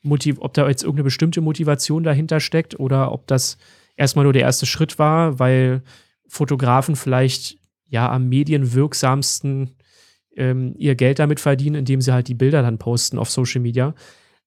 Motiv 0.03 0.39
ob 0.41 0.55
da 0.55 0.69
jetzt 0.69 0.83
irgendeine 0.83 1.05
bestimmte 1.05 1.41
Motivation 1.41 2.05
dahinter 2.05 2.41
steckt 2.41 2.79
oder 2.79 3.13
ob 3.13 3.27
das 3.27 3.59
erstmal 3.97 4.25
nur 4.25 4.33
der 4.33 4.43
erste 4.43 4.67
Schritt 4.67 4.99
war, 4.99 5.39
weil 5.39 5.83
Fotografen 6.29 6.97
vielleicht 6.97 7.59
ja 7.87 8.11
am 8.11 8.29
medienwirksamsten 8.29 9.77
ähm, 10.37 10.75
ihr 10.79 10.95
Geld 10.95 11.19
damit 11.19 11.41
verdienen, 11.41 11.77
indem 11.77 12.01
sie 12.01 12.13
halt 12.13 12.29
die 12.29 12.35
Bilder 12.35 12.63
dann 12.63 12.79
posten 12.79 13.19
auf 13.19 13.31
Social 13.31 13.61
Media. 13.61 13.95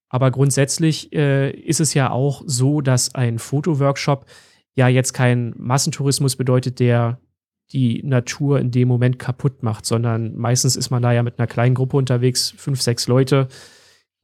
Aber 0.09 0.31
grundsätzlich 0.31 1.13
äh, 1.13 1.51
ist 1.51 1.79
es 1.79 1.93
ja 1.93 2.11
auch 2.11 2.43
so, 2.45 2.81
dass 2.81 3.15
ein 3.15 3.39
Fotoworkshop 3.39 4.25
ja 4.75 4.87
jetzt 4.87 5.13
kein 5.13 5.53
Massentourismus 5.57 6.35
bedeutet, 6.35 6.79
der 6.79 7.19
die 7.71 8.01
Natur 8.03 8.59
in 8.59 8.71
dem 8.71 8.87
Moment 8.87 9.19
kaputt 9.19 9.63
macht, 9.63 9.85
sondern 9.85 10.35
meistens 10.35 10.75
ist 10.75 10.89
man 10.89 11.01
da 11.01 11.13
ja 11.13 11.23
mit 11.23 11.39
einer 11.39 11.47
kleinen 11.47 11.75
Gruppe 11.75 11.97
unterwegs, 11.97 12.53
fünf, 12.57 12.81
sechs 12.81 13.07
Leute, 13.07 13.47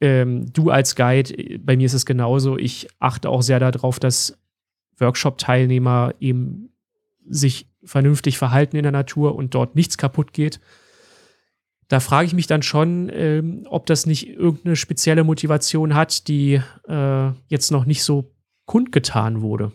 ähm, 0.02 0.52
du 0.54 0.70
als 0.70 0.96
Guide, 0.96 1.60
bei 1.60 1.76
mir 1.76 1.86
ist 1.86 1.94
es 1.94 2.06
genauso. 2.06 2.58
Ich 2.58 2.88
achte 3.00 3.30
auch 3.30 3.42
sehr 3.42 3.60
darauf, 3.60 4.00
dass 4.00 4.38
Workshop-Teilnehmer 5.00 6.14
eben 6.20 6.70
sich 7.28 7.68
vernünftig 7.84 8.38
verhalten 8.38 8.76
in 8.76 8.84
der 8.84 8.92
Natur 8.92 9.36
und 9.36 9.54
dort 9.54 9.76
nichts 9.76 9.98
kaputt 9.98 10.34
geht. 10.34 10.60
da 11.90 12.02
frage 12.02 12.28
ich 12.28 12.34
mich 12.34 12.48
dann 12.48 12.64
schon, 12.64 13.08
äh, 13.10 13.42
ob 13.66 13.86
das 13.86 14.06
nicht 14.06 14.28
irgendeine 14.28 14.76
spezielle 14.76 15.24
Motivation 15.24 15.94
hat, 15.94 16.28
die 16.28 16.62
äh, 16.88 17.30
jetzt 17.48 17.72
noch 17.72 17.86
nicht 17.86 18.04
so 18.04 18.36
kundgetan 18.66 19.42
wurde. 19.42 19.72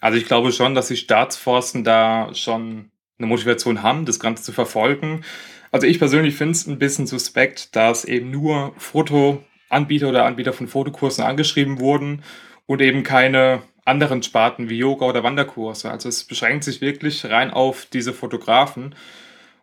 Also 0.00 0.18
ich 0.18 0.26
glaube 0.26 0.52
schon, 0.52 0.74
dass 0.74 0.88
die 0.88 0.96
Staatsforsten 0.96 1.84
da 1.84 2.34
schon 2.34 2.90
eine 3.18 3.26
Motivation 3.28 3.82
haben, 3.82 4.06
das 4.06 4.20
Ganze 4.20 4.42
zu 4.42 4.52
verfolgen. 4.52 5.24
Also 5.70 5.86
ich 5.86 5.98
persönlich 5.98 6.34
finde 6.34 6.52
es 6.52 6.66
ein 6.66 6.78
bisschen 6.78 7.06
suspekt, 7.06 7.76
dass 7.76 8.04
eben 8.04 8.30
nur 8.30 8.72
Fotoanbieter 8.78 10.08
oder 10.08 10.24
Anbieter 10.24 10.52
von 10.52 10.68
Fotokursen 10.68 11.24
angeschrieben 11.24 11.78
wurden 11.78 12.22
und 12.66 12.80
eben 12.80 13.02
keine 13.02 13.62
anderen 13.84 14.22
Sparten 14.22 14.68
wie 14.68 14.78
Yoga 14.78 15.06
oder 15.06 15.22
Wanderkurse. 15.22 15.90
Also 15.90 16.08
es 16.08 16.24
beschränkt 16.24 16.64
sich 16.64 16.80
wirklich 16.80 17.24
rein 17.26 17.50
auf 17.50 17.86
diese 17.86 18.12
Fotografen. 18.12 18.94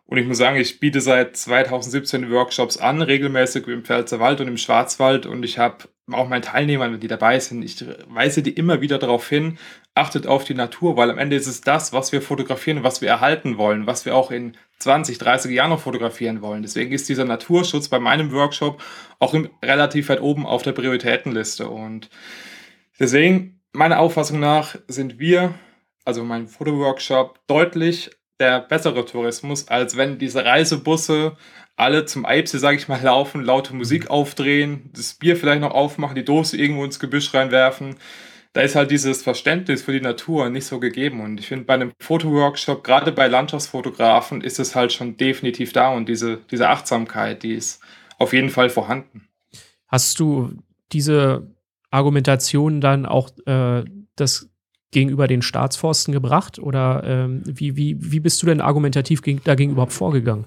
Und 0.06 0.18
ich 0.18 0.26
muss 0.26 0.38
sagen, 0.38 0.56
ich 0.56 0.78
biete 0.78 1.00
seit 1.00 1.36
2017 1.36 2.30
Workshops 2.30 2.76
an, 2.76 3.02
regelmäßig 3.02 3.66
im 3.66 3.84
Pfälzerwald 3.84 4.40
und 4.40 4.46
im 4.46 4.56
Schwarzwald. 4.56 5.26
Und 5.26 5.44
ich 5.44 5.58
habe 5.58 5.88
auch 6.12 6.28
meinen 6.28 6.42
Teilnehmern, 6.42 7.00
die 7.00 7.08
dabei 7.08 7.40
sind, 7.40 7.62
ich 7.62 7.84
weise 8.08 8.40
die 8.42 8.52
immer 8.52 8.80
wieder 8.80 8.98
darauf 8.98 9.28
hin, 9.28 9.58
achtet 9.94 10.28
auf 10.28 10.44
die 10.44 10.54
Natur, 10.54 10.96
weil 10.96 11.10
am 11.10 11.18
Ende 11.18 11.34
ist 11.34 11.48
es 11.48 11.60
das, 11.60 11.92
was 11.92 12.12
wir 12.12 12.22
fotografieren, 12.22 12.84
was 12.84 13.00
wir 13.00 13.08
erhalten 13.08 13.58
wollen, 13.58 13.88
was 13.88 14.04
wir 14.04 14.14
auch 14.14 14.30
in 14.30 14.56
20, 14.78 15.18
30 15.18 15.52
Jahren 15.52 15.70
noch 15.70 15.80
fotografieren 15.80 16.42
wollen. 16.42 16.62
Deswegen 16.62 16.92
ist 16.92 17.08
dieser 17.08 17.24
Naturschutz 17.24 17.88
bei 17.88 17.98
meinem 17.98 18.30
Workshop 18.30 18.80
auch 19.18 19.34
relativ 19.62 20.08
weit 20.08 20.20
oben 20.20 20.46
auf 20.46 20.62
der 20.62 20.72
Prioritätenliste. 20.72 21.68
Und 21.68 22.10
deswegen, 23.00 23.60
meiner 23.72 23.98
Auffassung 23.98 24.38
nach, 24.38 24.76
sind 24.86 25.18
wir, 25.18 25.54
also 26.04 26.22
mein 26.22 26.46
Fotoworkshop, 26.46 27.40
deutlich 27.48 28.10
der 28.40 28.60
bessere 28.60 29.04
Tourismus, 29.04 29.68
als 29.68 29.96
wenn 29.96 30.18
diese 30.18 30.44
Reisebusse 30.44 31.36
alle 31.76 32.06
zum 32.06 32.24
Eibsee, 32.24 32.58
sage 32.58 32.76
ich 32.76 32.88
mal, 32.88 33.02
laufen, 33.02 33.42
laute 33.42 33.74
Musik 33.74 34.04
mhm. 34.04 34.10
aufdrehen, 34.10 34.90
das 34.94 35.14
Bier 35.14 35.36
vielleicht 35.36 35.60
noch 35.60 35.72
aufmachen, 35.72 36.14
die 36.14 36.24
Dose 36.24 36.56
irgendwo 36.56 36.84
ins 36.84 36.98
Gebüsch 36.98 37.32
reinwerfen. 37.34 37.96
Da 38.54 38.62
ist 38.62 38.74
halt 38.74 38.90
dieses 38.90 39.22
Verständnis 39.22 39.82
für 39.82 39.92
die 39.92 40.00
Natur 40.00 40.48
nicht 40.48 40.64
so 40.64 40.80
gegeben. 40.80 41.20
Und 41.20 41.38
ich 41.38 41.46
finde, 41.46 41.66
bei 41.66 41.74
einem 41.74 41.92
Fotoworkshop, 42.00 42.82
gerade 42.82 43.12
bei 43.12 43.26
Landschaftsfotografen, 43.26 44.40
ist 44.40 44.58
es 44.58 44.74
halt 44.74 44.94
schon 44.94 45.18
definitiv 45.18 45.74
da 45.74 45.90
und 45.90 46.08
diese, 46.08 46.38
diese 46.50 46.70
Achtsamkeit, 46.70 47.42
die 47.42 47.52
ist 47.52 47.82
auf 48.18 48.32
jeden 48.32 48.48
Fall 48.48 48.70
vorhanden. 48.70 49.28
Hast 49.88 50.18
du 50.18 50.52
diese 50.92 51.54
Argumentation 51.90 52.80
dann 52.80 53.04
auch 53.04 53.30
äh, 53.44 53.84
das 54.16 54.48
gegenüber 54.96 55.26
den 55.28 55.42
Staatsforsten 55.42 56.10
gebracht? 56.12 56.58
Oder 56.58 57.02
ähm, 57.04 57.42
wie, 57.44 57.76
wie, 57.76 57.98
wie 58.00 58.18
bist 58.18 58.42
du 58.42 58.46
denn 58.46 58.62
argumentativ 58.62 59.20
gegen, 59.20 59.44
dagegen 59.44 59.72
überhaupt 59.72 59.92
vorgegangen? 59.92 60.46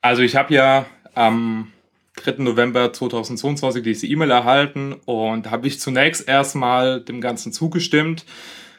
Also 0.00 0.22
ich 0.22 0.34
habe 0.34 0.52
ja 0.54 0.86
am 1.14 1.70
3. 2.16 2.42
November 2.42 2.92
2022 2.92 3.84
diese 3.84 4.08
E-Mail 4.08 4.32
erhalten 4.32 4.96
und 5.04 5.52
habe 5.52 5.68
ich 5.68 5.78
zunächst 5.78 6.26
erstmal 6.26 7.00
dem 7.00 7.20
Ganzen 7.20 7.52
zugestimmt, 7.52 8.24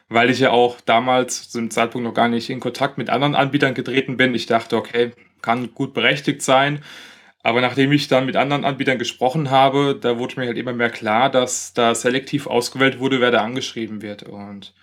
weil 0.10 0.30
ich 0.30 0.42
ja 0.42 0.52
auch 0.52 0.82
damals 0.82 1.50
zu 1.50 1.60
dem 1.60 1.72
Zeitpunkt 1.72 2.06
noch 2.06 2.14
gar 2.14 2.28
nicht 2.28 2.50
in 2.50 2.60
Kontakt 2.60 2.98
mit 2.98 3.10
anderen 3.10 3.34
Anbietern 3.34 3.76
getreten 3.76 4.18
bin. 4.18 4.36
Ich 4.36 4.46
dachte, 4.46 4.76
okay, 4.76 5.12
kann 5.42 5.74
gut 5.74 5.94
berechtigt 5.94 6.42
sein. 6.42 6.84
Aber 7.42 7.62
nachdem 7.62 7.92
ich 7.92 8.08
dann 8.08 8.26
mit 8.26 8.36
anderen 8.36 8.66
Anbietern 8.66 9.00
gesprochen 9.00 9.50
habe, 9.50 9.98
da 10.00 10.20
wurde 10.20 10.40
mir 10.40 10.48
halt 10.48 10.58
immer 10.58 10.74
mehr 10.74 10.90
klar, 10.90 11.30
dass 11.30 11.74
da 11.74 11.96
selektiv 11.96 12.48
ausgewählt 12.48 13.00
wurde, 13.00 13.22
wer 13.22 13.32
da 13.32 13.44
angeschrieben 13.44 14.02
wird. 14.02 14.24
Und 14.24 14.74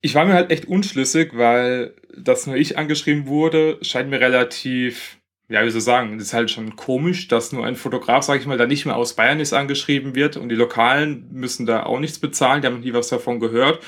ich 0.00 0.14
war 0.14 0.24
mir 0.24 0.34
halt 0.34 0.50
echt 0.50 0.64
unschlüssig, 0.64 1.36
weil 1.36 1.94
dass 2.16 2.46
nur 2.46 2.56
ich 2.56 2.78
angeschrieben 2.78 3.26
wurde, 3.26 3.78
scheint 3.82 4.10
mir 4.10 4.20
relativ 4.20 5.18
ja, 5.52 5.66
wie 5.66 5.70
soll 5.70 5.80
ich 5.80 5.84
sagen, 5.84 6.16
das 6.16 6.28
ist 6.28 6.32
halt 6.32 6.50
schon 6.50 6.76
komisch, 6.76 7.28
dass 7.28 7.52
nur 7.52 7.66
ein 7.66 7.76
Fotograf, 7.76 8.22
sage 8.22 8.40
ich 8.40 8.46
mal, 8.46 8.56
da 8.56 8.66
nicht 8.66 8.86
mehr 8.86 8.96
aus 8.96 9.14
Bayern 9.14 9.38
ist 9.38 9.52
angeschrieben 9.52 10.14
wird 10.14 10.38
und 10.38 10.48
die 10.48 10.54
Lokalen 10.54 11.28
müssen 11.30 11.66
da 11.66 11.82
auch 11.82 12.00
nichts 12.00 12.18
bezahlen, 12.18 12.62
die 12.62 12.68
haben 12.68 12.80
nie 12.80 12.94
was 12.94 13.08
davon 13.08 13.38
gehört. 13.38 13.80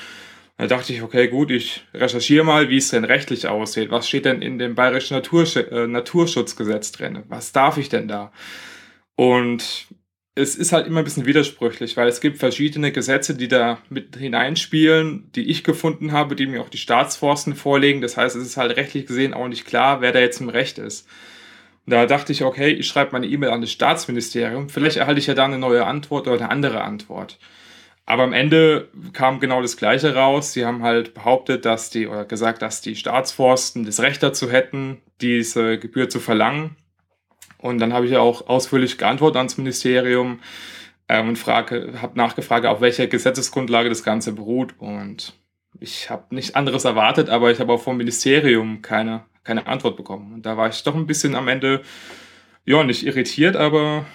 Da 0.57 0.67
dachte 0.67 0.93
ich, 0.93 1.01
okay, 1.01 1.27
gut, 1.27 1.51
ich 1.51 1.83
recherchiere 1.93 2.45
mal, 2.45 2.69
wie 2.69 2.77
es 2.77 2.89
denn 2.89 3.03
rechtlich 3.03 3.47
aussieht. 3.47 3.91
Was 3.91 4.07
steht 4.07 4.25
denn 4.25 4.41
in 4.41 4.57
dem 4.57 4.75
bayerischen 4.75 5.15
Natursch 5.15 5.57
äh, 5.57 5.87
Naturschutzgesetz 5.87 6.93
drin? 6.93 7.23
Was 7.27 7.51
darf 7.51 7.77
ich 7.77 7.89
denn 7.89 8.07
da? 8.07 8.31
Und 9.15 9.87
es 10.35 10.55
ist 10.55 10.73
halt 10.73 10.87
immer 10.87 10.99
ein 10.99 11.05
bisschen 11.05 11.25
widersprüchlich, 11.25 11.95
weil 11.95 12.09
es 12.09 12.19
gibt 12.19 12.37
verschiedene 12.37 12.91
Gesetze, 12.91 13.35
die 13.35 13.47
da 13.47 13.79
mit 13.89 14.17
hineinspielen, 14.17 15.31
die 15.33 15.49
ich 15.49 15.63
gefunden 15.63 16.11
habe, 16.11 16.35
die 16.35 16.45
mir 16.45 16.61
auch 16.61 16.69
die 16.69 16.77
Staatsforsten 16.77 17.55
vorlegen. 17.55 18.01
Das 18.01 18.17
heißt, 18.17 18.35
es 18.35 18.45
ist 18.45 18.57
halt 18.57 18.75
rechtlich 18.75 19.07
gesehen 19.07 19.33
auch 19.33 19.47
nicht 19.47 19.65
klar, 19.65 20.01
wer 20.01 20.11
da 20.11 20.19
jetzt 20.19 20.41
im 20.41 20.49
Recht 20.49 20.77
ist. 20.77 21.07
Da 21.85 22.05
dachte 22.05 22.31
ich, 22.33 22.43
okay, 22.43 22.71
ich 22.71 22.87
schreibe 22.87 23.11
meine 23.13 23.27
E-Mail 23.27 23.51
an 23.51 23.61
das 23.61 23.71
Staatsministerium. 23.71 24.69
Vielleicht 24.69 24.97
erhalte 24.97 25.19
ich 25.19 25.27
ja 25.27 25.35
da 25.35 25.45
eine 25.45 25.59
neue 25.59 25.85
Antwort 25.85 26.27
oder 26.27 26.37
eine 26.37 26.49
andere 26.49 26.81
Antwort. 26.81 27.37
Aber 28.05 28.23
am 28.23 28.33
Ende 28.33 28.89
kam 29.13 29.39
genau 29.39 29.61
das 29.61 29.77
Gleiche 29.77 30.13
raus. 30.13 30.53
Sie 30.53 30.65
haben 30.65 30.83
halt 30.83 31.13
behauptet, 31.13 31.65
dass 31.65 31.89
die, 31.89 32.07
oder 32.07 32.25
gesagt, 32.25 32.61
dass 32.61 32.81
die 32.81 32.95
Staatsforsten 32.95 33.85
das 33.85 33.99
Recht 33.99 34.21
dazu 34.21 34.51
hätten, 34.51 35.01
diese 35.21 35.79
Gebühr 35.79 36.09
zu 36.09 36.19
verlangen. 36.19 36.75
Und 37.57 37.79
dann 37.79 37.93
habe 37.93 38.05
ich 38.05 38.15
auch 38.17 38.47
ausführlich 38.47 38.97
geantwortet 38.99 39.37
ans 39.37 39.57
Ministerium 39.57 40.39
ähm, 41.09 41.29
und 41.29 41.47
habe 41.47 42.11
nachgefragt, 42.13 42.67
auf 42.67 42.81
welcher 42.81 43.07
Gesetzesgrundlage 43.07 43.89
das 43.89 44.03
Ganze 44.03 44.33
beruht. 44.33 44.75
Und 44.77 45.33
ich 45.79 46.11
habe 46.11 46.35
nichts 46.35 46.53
anderes 46.53 46.85
erwartet, 46.85 47.29
aber 47.29 47.49
ich 47.49 47.59
habe 47.59 47.73
auch 47.73 47.81
vom 47.81 47.97
Ministerium 47.97 48.83
keine 48.83 49.25
keine 49.45 49.67
Antwort 49.67 49.95
bekommen. 49.95 50.33
Und 50.33 50.45
da 50.45 50.57
war 50.57 50.67
ich 50.67 50.83
doch 50.83 50.95
ein 50.95 51.07
bisschen 51.07 51.35
am 51.35 51.47
Ende, 51.47 51.81
ja, 52.65 52.83
nicht 52.83 53.05
irritiert, 53.05 53.55
aber 53.55 54.05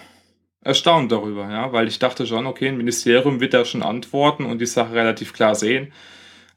erstaunt 0.63 1.11
darüber, 1.11 1.51
ja, 1.51 1.73
weil 1.73 1.89
ich 1.89 1.99
dachte 1.99 2.27
schon, 2.27 2.47
okay, 2.47 2.69
ein 2.69 2.77
Ministerium 2.77 3.41
wird 3.41 3.55
da 3.55 3.65
schon 3.65 3.83
antworten 3.83 4.45
und 4.45 4.61
die 4.61 4.67
Sache 4.67 4.95
relativ 4.95 5.33
klar 5.33 5.55
sehen. 5.55 5.93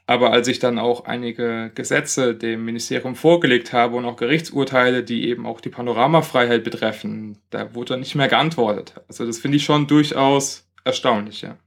Aber 0.06 0.34
als 0.34 0.50
ich 0.50 0.60
dann 0.60 0.80
auch 0.80 1.06
einige 1.06 1.72
Gesetze 1.74 2.36
dem 2.36 2.66
Ministerium 2.66 3.16
vorgelegt 3.16 3.72
habe 3.72 3.96
und 3.96 4.04
auch 4.04 4.18
Gerichtsurteile, 4.18 5.04
die 5.04 5.30
eben 5.30 5.46
auch 5.46 5.62
die 5.62 5.70
Panoramafreiheit 5.70 6.66
betreffen, 6.66 7.38
da 7.52 7.74
wurde 7.74 7.94
dann 7.94 8.02
nicht 8.02 8.16
mehr 8.16 8.28
geantwortet. 8.28 8.96
Also 9.08 9.26
das 9.26 9.40
finde 9.40 9.58
ich 9.58 9.64
schon 9.64 9.88
durchaus 9.88 10.68
erstaunlich, 10.84 11.42
ja. 11.42 11.58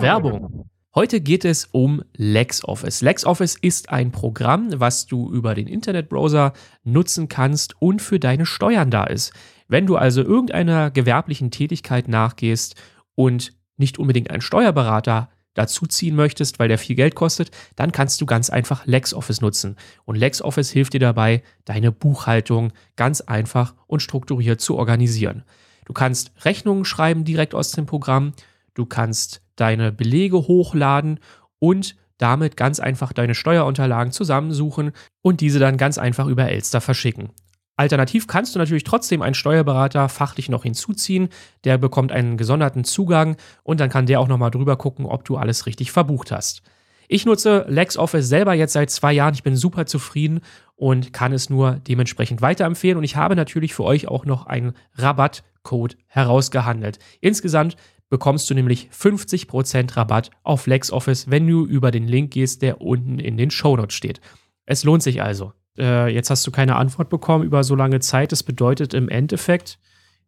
Werbung. 0.00 0.70
Heute 0.94 1.20
geht 1.20 1.44
es 1.44 1.68
um 1.70 2.02
LexOffice. 2.16 3.02
LexOffice 3.02 3.56
ist 3.60 3.90
ein 3.90 4.10
Programm, 4.10 4.80
was 4.80 5.06
du 5.06 5.30
über 5.30 5.54
den 5.54 5.66
Internetbrowser 5.66 6.54
nutzen 6.82 7.28
kannst 7.28 7.74
und 7.80 8.00
für 8.00 8.18
deine 8.18 8.46
Steuern 8.46 8.90
da 8.90 9.04
ist. 9.04 9.34
Wenn 9.68 9.86
du 9.86 9.96
also 9.96 10.22
irgendeiner 10.22 10.90
gewerblichen 10.90 11.50
Tätigkeit 11.50 12.08
nachgehst 12.08 12.74
und 13.14 13.52
nicht 13.76 13.98
unbedingt 13.98 14.30
einen 14.30 14.40
Steuerberater 14.40 15.28
dazu 15.54 15.86
ziehen 15.86 16.16
möchtest, 16.16 16.58
weil 16.58 16.68
der 16.68 16.78
viel 16.78 16.96
Geld 16.96 17.14
kostet, 17.14 17.50
dann 17.76 17.92
kannst 17.92 18.20
du 18.20 18.26
ganz 18.26 18.48
einfach 18.48 18.86
LexOffice 18.86 19.40
nutzen. 19.40 19.76
Und 20.04 20.16
LexOffice 20.16 20.70
hilft 20.70 20.94
dir 20.94 21.00
dabei, 21.00 21.42
deine 21.64 21.92
Buchhaltung 21.92 22.72
ganz 22.96 23.20
einfach 23.20 23.74
und 23.86 24.00
strukturiert 24.00 24.60
zu 24.60 24.76
organisieren. 24.76 25.44
Du 25.84 25.92
kannst 25.92 26.32
Rechnungen 26.44 26.84
schreiben 26.84 27.24
direkt 27.24 27.54
aus 27.54 27.72
dem 27.72 27.86
Programm. 27.86 28.32
Du 28.74 28.86
kannst 28.86 29.42
deine 29.56 29.90
Belege 29.90 30.36
hochladen 30.36 31.18
und 31.58 31.96
damit 32.18 32.56
ganz 32.56 32.78
einfach 32.80 33.12
deine 33.12 33.34
Steuerunterlagen 33.34 34.12
zusammensuchen 34.12 34.92
und 35.22 35.40
diese 35.40 35.58
dann 35.58 35.76
ganz 35.76 35.98
einfach 35.98 36.26
über 36.26 36.48
Elster 36.48 36.80
verschicken. 36.80 37.30
Alternativ 37.78 38.26
kannst 38.26 38.54
du 38.54 38.58
natürlich 38.58 38.82
trotzdem 38.82 39.22
einen 39.22 39.34
Steuerberater 39.34 40.08
fachlich 40.08 40.48
noch 40.48 40.64
hinzuziehen. 40.64 41.28
Der 41.62 41.78
bekommt 41.78 42.10
einen 42.10 42.36
gesonderten 42.36 42.82
Zugang 42.82 43.36
und 43.62 43.78
dann 43.78 43.88
kann 43.88 44.06
der 44.06 44.18
auch 44.18 44.26
nochmal 44.26 44.50
drüber 44.50 44.76
gucken, 44.76 45.06
ob 45.06 45.24
du 45.24 45.36
alles 45.36 45.64
richtig 45.64 45.92
verbucht 45.92 46.32
hast. 46.32 46.62
Ich 47.06 47.24
nutze 47.24 47.64
LexOffice 47.68 48.28
selber 48.28 48.52
jetzt 48.52 48.72
seit 48.72 48.90
zwei 48.90 49.12
Jahren. 49.12 49.32
Ich 49.32 49.44
bin 49.44 49.54
super 49.54 49.86
zufrieden 49.86 50.40
und 50.74 51.12
kann 51.12 51.32
es 51.32 51.50
nur 51.50 51.80
dementsprechend 51.86 52.42
weiterempfehlen. 52.42 52.98
Und 52.98 53.04
ich 53.04 53.14
habe 53.14 53.36
natürlich 53.36 53.74
für 53.74 53.84
euch 53.84 54.08
auch 54.08 54.26
noch 54.26 54.46
einen 54.46 54.72
Rabattcode 54.96 55.96
herausgehandelt. 56.08 56.98
Insgesamt 57.20 57.76
bekommst 58.10 58.50
du 58.50 58.54
nämlich 58.54 58.90
50% 58.90 59.96
Rabatt 59.96 60.30
auf 60.42 60.66
LexOffice, 60.66 61.30
wenn 61.30 61.46
du 61.46 61.64
über 61.64 61.92
den 61.92 62.08
Link 62.08 62.32
gehst, 62.32 62.60
der 62.62 62.80
unten 62.80 63.20
in 63.20 63.36
den 63.36 63.52
Shownotes 63.52 63.94
steht. 63.94 64.20
Es 64.66 64.82
lohnt 64.82 65.04
sich 65.04 65.22
also. 65.22 65.52
Äh, 65.78 66.08
jetzt 66.08 66.30
hast 66.30 66.46
du 66.46 66.50
keine 66.50 66.76
Antwort 66.76 67.08
bekommen 67.08 67.44
über 67.44 67.64
so 67.64 67.74
lange 67.74 68.00
Zeit. 68.00 68.32
Das 68.32 68.42
bedeutet 68.42 68.94
im 68.94 69.08
Endeffekt, 69.08 69.78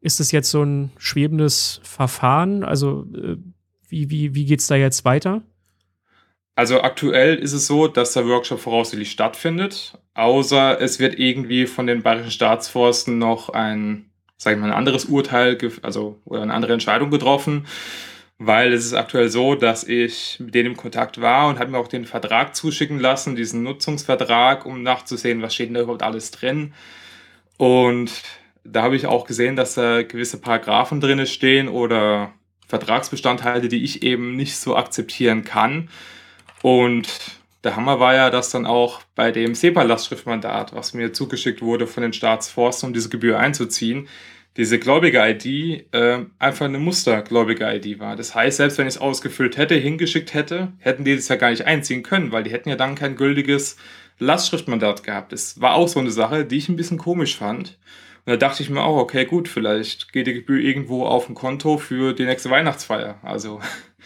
ist 0.00 0.20
es 0.20 0.32
jetzt 0.32 0.50
so 0.50 0.62
ein 0.62 0.90
schwebendes 0.98 1.80
Verfahren? 1.82 2.64
Also 2.64 3.06
äh, 3.14 3.36
wie, 3.88 4.10
wie, 4.10 4.34
wie 4.34 4.44
geht 4.46 4.60
es 4.60 4.66
da 4.66 4.76
jetzt 4.76 5.04
weiter? 5.04 5.42
Also 6.54 6.82
aktuell 6.82 7.36
ist 7.36 7.52
es 7.52 7.66
so, 7.66 7.88
dass 7.88 8.12
der 8.12 8.26
Workshop 8.26 8.60
voraussichtlich 8.60 9.10
stattfindet, 9.10 9.98
außer 10.14 10.80
es 10.80 10.98
wird 10.98 11.18
irgendwie 11.18 11.66
von 11.66 11.86
den 11.86 12.02
Bayerischen 12.02 12.32
Staatsforsten 12.32 13.18
noch 13.18 13.48
ein 13.48 14.10
sage 14.40 14.56
ich 14.56 14.60
mal, 14.60 14.68
ein 14.68 14.76
anderes 14.76 15.04
Urteil, 15.04 15.58
also 15.82 16.18
oder 16.24 16.40
eine 16.42 16.54
andere 16.54 16.72
Entscheidung 16.72 17.10
getroffen, 17.10 17.66
weil 18.42 18.72
es 18.72 18.86
ist 18.86 18.94
aktuell 18.94 19.28
so, 19.28 19.54
dass 19.54 19.84
ich 19.84 20.38
mit 20.40 20.54
denen 20.54 20.70
im 20.70 20.76
Kontakt 20.76 21.20
war 21.20 21.48
und 21.48 21.58
habe 21.58 21.72
mir 21.72 21.78
auch 21.78 21.88
den 21.88 22.06
Vertrag 22.06 22.56
zuschicken 22.56 22.98
lassen, 22.98 23.36
diesen 23.36 23.62
Nutzungsvertrag, 23.62 24.64
um 24.64 24.82
nachzusehen, 24.82 25.42
was 25.42 25.52
steht 25.52 25.68
denn 25.68 25.74
da 25.74 25.82
überhaupt 25.82 26.02
alles 26.02 26.30
drin. 26.30 26.72
Und 27.58 28.10
da 28.64 28.82
habe 28.82 28.96
ich 28.96 29.04
auch 29.04 29.26
gesehen, 29.26 29.56
dass 29.56 29.74
da 29.74 30.02
gewisse 30.02 30.40
Paragraphen 30.40 31.02
drin 31.02 31.26
stehen 31.26 31.68
oder 31.68 32.32
Vertragsbestandteile, 32.66 33.68
die 33.68 33.84
ich 33.84 34.02
eben 34.02 34.36
nicht 34.36 34.56
so 34.56 34.74
akzeptieren 34.74 35.44
kann. 35.44 35.90
Und 36.62 37.08
der 37.62 37.76
Hammer 37.76 38.00
war 38.00 38.14
ja, 38.14 38.30
dass 38.30 38.48
dann 38.48 38.64
auch 38.64 39.02
bei 39.16 39.32
dem 39.32 39.54
SEPA-Lastschriftmandat, 39.54 40.74
was 40.74 40.94
mir 40.94 41.12
zugeschickt 41.12 41.60
wurde 41.60 41.86
von 41.86 42.02
den 42.02 42.14
Staatsforsten, 42.14 42.86
um 42.86 42.94
diese 42.94 43.10
Gebühr 43.10 43.38
einzuziehen, 43.38 44.08
diese 44.56 44.78
Gläubiger-ID 44.78 45.94
äh, 45.94 46.24
einfach 46.38 46.66
eine 46.66 46.78
Mustergläubiger-ID 46.78 48.00
war. 48.00 48.16
Das 48.16 48.34
heißt, 48.34 48.56
selbst 48.56 48.78
wenn 48.78 48.88
ich 48.88 48.94
es 48.94 49.00
ausgefüllt 49.00 49.56
hätte, 49.56 49.74
hingeschickt 49.76 50.34
hätte, 50.34 50.72
hätten 50.78 51.04
die 51.04 51.14
das 51.14 51.28
ja 51.28 51.36
gar 51.36 51.50
nicht 51.50 51.66
einziehen 51.66 52.02
können, 52.02 52.32
weil 52.32 52.42
die 52.42 52.50
hätten 52.50 52.68
ja 52.68 52.76
dann 52.76 52.96
kein 52.96 53.16
gültiges 53.16 53.76
Lastschriftmandat 54.18 55.04
gehabt. 55.04 55.32
Das 55.32 55.60
war 55.60 55.74
auch 55.74 55.88
so 55.88 56.00
eine 56.00 56.10
Sache, 56.10 56.44
die 56.44 56.56
ich 56.56 56.68
ein 56.68 56.76
bisschen 56.76 56.98
komisch 56.98 57.36
fand. 57.36 57.78
Und 58.26 58.32
da 58.32 58.36
dachte 58.36 58.62
ich 58.62 58.70
mir 58.70 58.82
auch, 58.82 58.96
okay, 58.96 59.24
gut, 59.24 59.48
vielleicht 59.48 60.12
geht 60.12 60.26
die 60.26 60.34
Gebühr 60.34 60.60
irgendwo 60.60 61.06
auf 61.06 61.28
ein 61.28 61.34
Konto 61.34 61.78
für 61.78 62.12
die 62.12 62.24
nächste 62.24 62.50
Weihnachtsfeier. 62.50 63.18
Also 63.22 63.60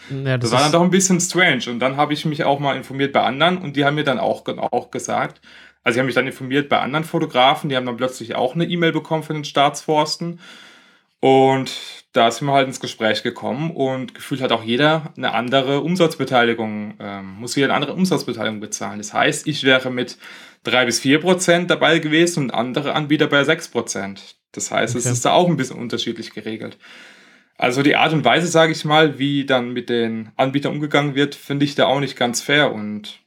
ja, 0.09 0.37
das, 0.37 0.49
das 0.49 0.51
war 0.51 0.61
dann 0.61 0.71
doch 0.71 0.83
ein 0.83 0.89
bisschen 0.89 1.19
strange. 1.19 1.63
Und 1.67 1.79
dann 1.79 1.97
habe 1.97 2.13
ich 2.13 2.23
mich 2.25 2.43
auch 2.43 2.59
mal 2.59 2.77
informiert 2.77 3.11
bei 3.11 3.23
anderen 3.23 3.57
und 3.57 3.75
die 3.75 3.83
haben 3.83 3.95
mir 3.95 4.03
dann 4.03 4.19
auch, 4.19 4.47
auch 4.47 4.91
gesagt, 4.91 5.41
also 5.85 5.97
ich 5.97 5.99
habe 5.99 6.07
mich 6.07 6.15
dann 6.15 6.25
informiert 6.25 6.67
bei 6.67 6.79
anderen 6.79 7.05
Fotografen, 7.05 7.69
die 7.69 7.75
haben 7.75 7.85
dann 7.85 7.95
plötzlich 7.95 8.33
auch 8.33 8.55
eine 8.55 8.65
E-Mail 8.65 8.91
bekommen 8.91 9.21
von 9.21 9.35
den 9.35 9.45
Staatsforsten. 9.45 10.39
Und 11.19 11.71
da 12.11 12.31
sind 12.31 12.47
wir 12.47 12.53
halt 12.53 12.67
ins 12.67 12.79
Gespräch 12.79 13.21
gekommen 13.21 13.69
und 13.69 14.15
gefühlt 14.15 14.41
hat 14.41 14.51
auch 14.51 14.63
jeder 14.63 15.13
eine 15.15 15.33
andere 15.33 15.81
Umsatzbeteiligung, 15.81 16.95
ähm, 16.99 17.35
muss 17.39 17.55
jeder 17.55 17.67
eine 17.67 17.75
andere 17.75 17.93
Umsatzbeteiligung 17.93 18.59
bezahlen. 18.59 18.97
Das 18.97 19.13
heißt, 19.13 19.47
ich 19.47 19.63
wäre 19.63 19.91
mit 19.91 20.17
drei 20.63 20.85
bis 20.85 20.99
vier 20.99 21.19
Prozent 21.19 21.69
dabei 21.69 21.99
gewesen 21.99 22.45
und 22.45 22.51
andere 22.51 22.93
Anbieter 22.93 23.27
bei 23.27 23.43
sechs 23.43 23.67
Prozent. 23.67 24.37
Das 24.53 24.71
heißt, 24.71 24.95
okay. 24.95 25.05
es 25.05 25.11
ist 25.11 25.23
da 25.23 25.33
auch 25.33 25.47
ein 25.47 25.57
bisschen 25.57 25.77
unterschiedlich 25.77 26.33
geregelt. 26.33 26.79
Also 27.57 27.83
die 27.83 27.95
Art 27.95 28.11
und 28.11 28.25
Weise, 28.25 28.47
sage 28.47 28.71
ich 28.71 28.85
mal, 28.85 29.19
wie 29.19 29.45
dann 29.45 29.71
mit 29.71 29.89
den 29.89 30.31
Anbietern 30.35 30.73
umgegangen 30.73 31.13
wird, 31.13 31.35
finde 31.35 31.65
ich 31.65 31.75
da 31.75 31.85
auch 31.85 31.99
nicht 31.99 32.17
ganz 32.17 32.41
fair 32.41 32.73
und 32.73 33.19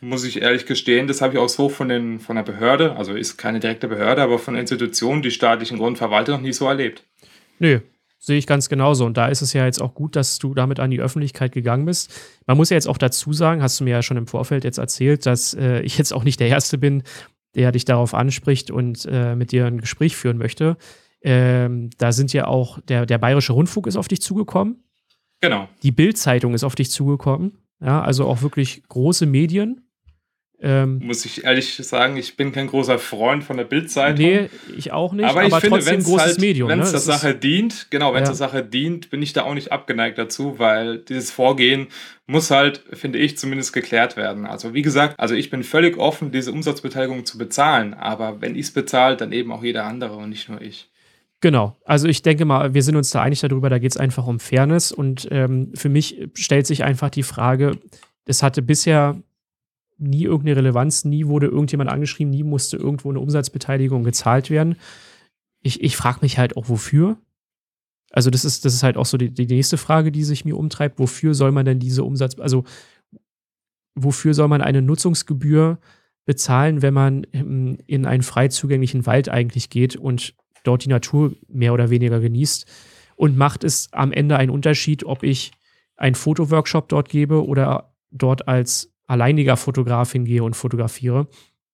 muss 0.00 0.24
ich 0.24 0.42
ehrlich 0.42 0.66
gestehen, 0.66 1.06
das 1.06 1.20
habe 1.20 1.34
ich 1.34 1.38
auch 1.38 1.48
so 1.48 1.68
von, 1.68 1.88
den, 1.88 2.20
von 2.20 2.36
der 2.36 2.42
Behörde, 2.42 2.96
also 2.96 3.14
ist 3.14 3.36
keine 3.36 3.60
direkte 3.60 3.88
Behörde, 3.88 4.22
aber 4.22 4.38
von 4.38 4.54
Institutionen, 4.54 5.22
die 5.22 5.30
staatlichen 5.30 5.78
Grundverwalter 5.78 6.32
noch 6.32 6.40
nie 6.40 6.52
so 6.52 6.66
erlebt. 6.66 7.04
Nö, 7.58 7.80
sehe 8.18 8.38
ich 8.38 8.46
ganz 8.46 8.68
genauso. 8.68 9.06
Und 9.06 9.16
da 9.16 9.28
ist 9.28 9.42
es 9.42 9.52
ja 9.52 9.64
jetzt 9.64 9.80
auch 9.80 9.94
gut, 9.94 10.16
dass 10.16 10.38
du 10.38 10.54
damit 10.54 10.80
an 10.80 10.90
die 10.90 11.00
Öffentlichkeit 11.00 11.52
gegangen 11.52 11.86
bist. 11.86 12.12
Man 12.46 12.56
muss 12.56 12.70
ja 12.70 12.76
jetzt 12.76 12.88
auch 12.88 12.98
dazu 12.98 13.32
sagen, 13.32 13.62
hast 13.62 13.80
du 13.80 13.84
mir 13.84 13.90
ja 13.90 14.02
schon 14.02 14.16
im 14.16 14.26
Vorfeld 14.26 14.64
jetzt 14.64 14.78
erzählt, 14.78 15.26
dass 15.26 15.54
äh, 15.54 15.80
ich 15.80 15.98
jetzt 15.98 16.12
auch 16.12 16.24
nicht 16.24 16.40
der 16.40 16.48
Erste 16.48 16.78
bin, 16.78 17.02
der 17.54 17.72
dich 17.72 17.84
darauf 17.84 18.14
anspricht 18.14 18.70
und 18.70 19.06
äh, 19.10 19.34
mit 19.34 19.52
dir 19.52 19.66
ein 19.66 19.80
Gespräch 19.80 20.16
führen 20.16 20.38
möchte. 20.38 20.76
Ähm, 21.22 21.90
da 21.98 22.12
sind 22.12 22.32
ja 22.32 22.46
auch, 22.46 22.78
der, 22.82 23.06
der 23.06 23.18
Bayerische 23.18 23.52
Rundfunk 23.52 23.86
ist 23.86 23.96
auf 23.96 24.08
dich 24.08 24.20
zugekommen. 24.20 24.84
Genau. 25.40 25.68
Die 25.82 25.92
Bild-Zeitung 25.92 26.54
ist 26.54 26.64
auf 26.64 26.74
dich 26.74 26.90
zugekommen. 26.90 27.58
Ja, 27.80 28.02
also 28.02 28.26
auch 28.26 28.42
wirklich 28.42 28.82
große 28.88 29.26
Medien. 29.26 29.87
Ähm, 30.60 30.98
Muss 31.04 31.24
ich 31.24 31.44
ehrlich 31.44 31.76
sagen, 31.76 32.16
ich 32.16 32.36
bin 32.36 32.50
kein 32.50 32.66
großer 32.66 32.98
Freund 32.98 33.44
von 33.44 33.56
der 33.56 33.64
Bildzeitung. 33.64 34.24
Nee, 34.24 34.50
ich 34.76 34.90
auch 34.90 35.12
nicht. 35.12 35.24
Aber, 35.24 35.44
ich 35.44 35.52
aber 35.52 35.60
finde, 35.60 35.86
wenn 35.86 36.00
es 36.00 36.18
halt, 36.18 36.40
Medium, 36.40 36.68
wenn 36.68 36.80
es 36.80 36.88
ne? 36.88 36.92
der 36.92 37.00
Sache 37.00 37.34
dient, 37.36 37.86
genau, 37.90 38.12
wenn 38.12 38.24
es 38.24 38.28
ja. 38.28 38.32
der 38.32 38.36
Sache 38.36 38.64
dient, 38.64 39.10
bin 39.10 39.22
ich 39.22 39.32
da 39.32 39.44
auch 39.44 39.54
nicht 39.54 39.70
abgeneigt 39.70 40.18
dazu, 40.18 40.58
weil 40.58 40.98
dieses 40.98 41.30
Vorgehen 41.30 41.86
muss 42.26 42.50
halt, 42.50 42.82
finde 42.92 43.18
ich, 43.18 43.38
zumindest 43.38 43.72
geklärt 43.72 44.16
werden. 44.16 44.46
Also 44.46 44.74
wie 44.74 44.82
gesagt, 44.82 45.14
also 45.18 45.36
ich 45.36 45.48
bin 45.48 45.62
völlig 45.62 45.96
offen, 45.96 46.32
diese 46.32 46.50
Umsatzbeteiligung 46.50 47.24
zu 47.24 47.38
bezahlen, 47.38 47.94
aber 47.94 48.40
wenn 48.40 48.56
ich 48.56 48.66
es 48.66 48.72
bezahle, 48.72 49.16
dann 49.16 49.30
eben 49.30 49.52
auch 49.52 49.62
jeder 49.62 49.84
andere 49.84 50.16
und 50.16 50.30
nicht 50.30 50.48
nur 50.48 50.60
ich. 50.60 50.90
Genau, 51.40 51.78
also 51.84 52.08
ich 52.08 52.22
denke 52.22 52.44
mal, 52.44 52.74
wir 52.74 52.82
sind 52.82 52.96
uns 52.96 53.10
da 53.10 53.22
einig 53.22 53.40
darüber, 53.40 53.70
da 53.70 53.78
geht 53.78 53.92
es 53.92 53.96
einfach 53.96 54.26
um 54.26 54.40
Fairness 54.40 54.90
und 54.90 55.28
ähm, 55.30 55.70
für 55.74 55.88
mich 55.88 56.28
stellt 56.34 56.66
sich 56.66 56.82
einfach 56.82 57.10
die 57.10 57.22
Frage, 57.22 57.78
es 58.24 58.42
hatte 58.42 58.60
bisher 58.60 59.22
nie 59.98 60.24
irgendeine 60.24 60.56
Relevanz, 60.56 61.04
nie 61.04 61.26
wurde 61.26 61.46
irgendjemand 61.46 61.90
angeschrieben, 61.90 62.30
nie 62.30 62.44
musste 62.44 62.76
irgendwo 62.76 63.10
eine 63.10 63.20
Umsatzbeteiligung 63.20 64.04
gezahlt 64.04 64.48
werden. 64.50 64.76
Ich, 65.60 65.82
ich 65.82 65.96
frage 65.96 66.20
mich 66.22 66.38
halt 66.38 66.56
auch, 66.56 66.68
wofür. 66.68 67.18
Also, 68.10 68.30
das 68.30 68.44
ist, 68.44 68.64
das 68.64 68.74
ist 68.74 68.82
halt 68.82 68.96
auch 68.96 69.06
so 69.06 69.18
die, 69.18 69.30
die 69.32 69.46
nächste 69.46 69.76
Frage, 69.76 70.12
die 70.12 70.24
sich 70.24 70.44
mir 70.44 70.56
umtreibt. 70.56 70.98
Wofür 70.98 71.34
soll 71.34 71.52
man 71.52 71.66
denn 71.66 71.78
diese 71.78 72.04
Umsatz, 72.04 72.38
also 72.38 72.64
wofür 73.94 74.32
soll 74.34 74.48
man 74.48 74.62
eine 74.62 74.80
Nutzungsgebühr 74.80 75.78
bezahlen, 76.24 76.82
wenn 76.82 76.94
man 76.94 77.24
in 77.24 78.06
einen 78.06 78.22
frei 78.22 78.48
zugänglichen 78.48 79.06
Wald 79.06 79.28
eigentlich 79.28 79.70
geht 79.70 79.96
und 79.96 80.34
dort 80.62 80.84
die 80.84 80.90
Natur 80.90 81.34
mehr 81.48 81.74
oder 81.74 81.90
weniger 81.90 82.20
genießt? 82.20 82.66
Und 83.16 83.36
macht 83.36 83.64
es 83.64 83.92
am 83.92 84.12
Ende 84.12 84.36
einen 84.36 84.50
Unterschied, 84.50 85.04
ob 85.04 85.24
ich 85.24 85.50
einen 85.96 86.14
Fotoworkshop 86.14 86.88
dort 86.88 87.08
gebe 87.08 87.44
oder 87.44 87.92
dort 88.12 88.46
als 88.46 88.94
alleiniger 89.08 89.56
Fotograf 89.56 90.12
hingehe 90.12 90.44
und 90.44 90.54
fotografiere. 90.54 91.26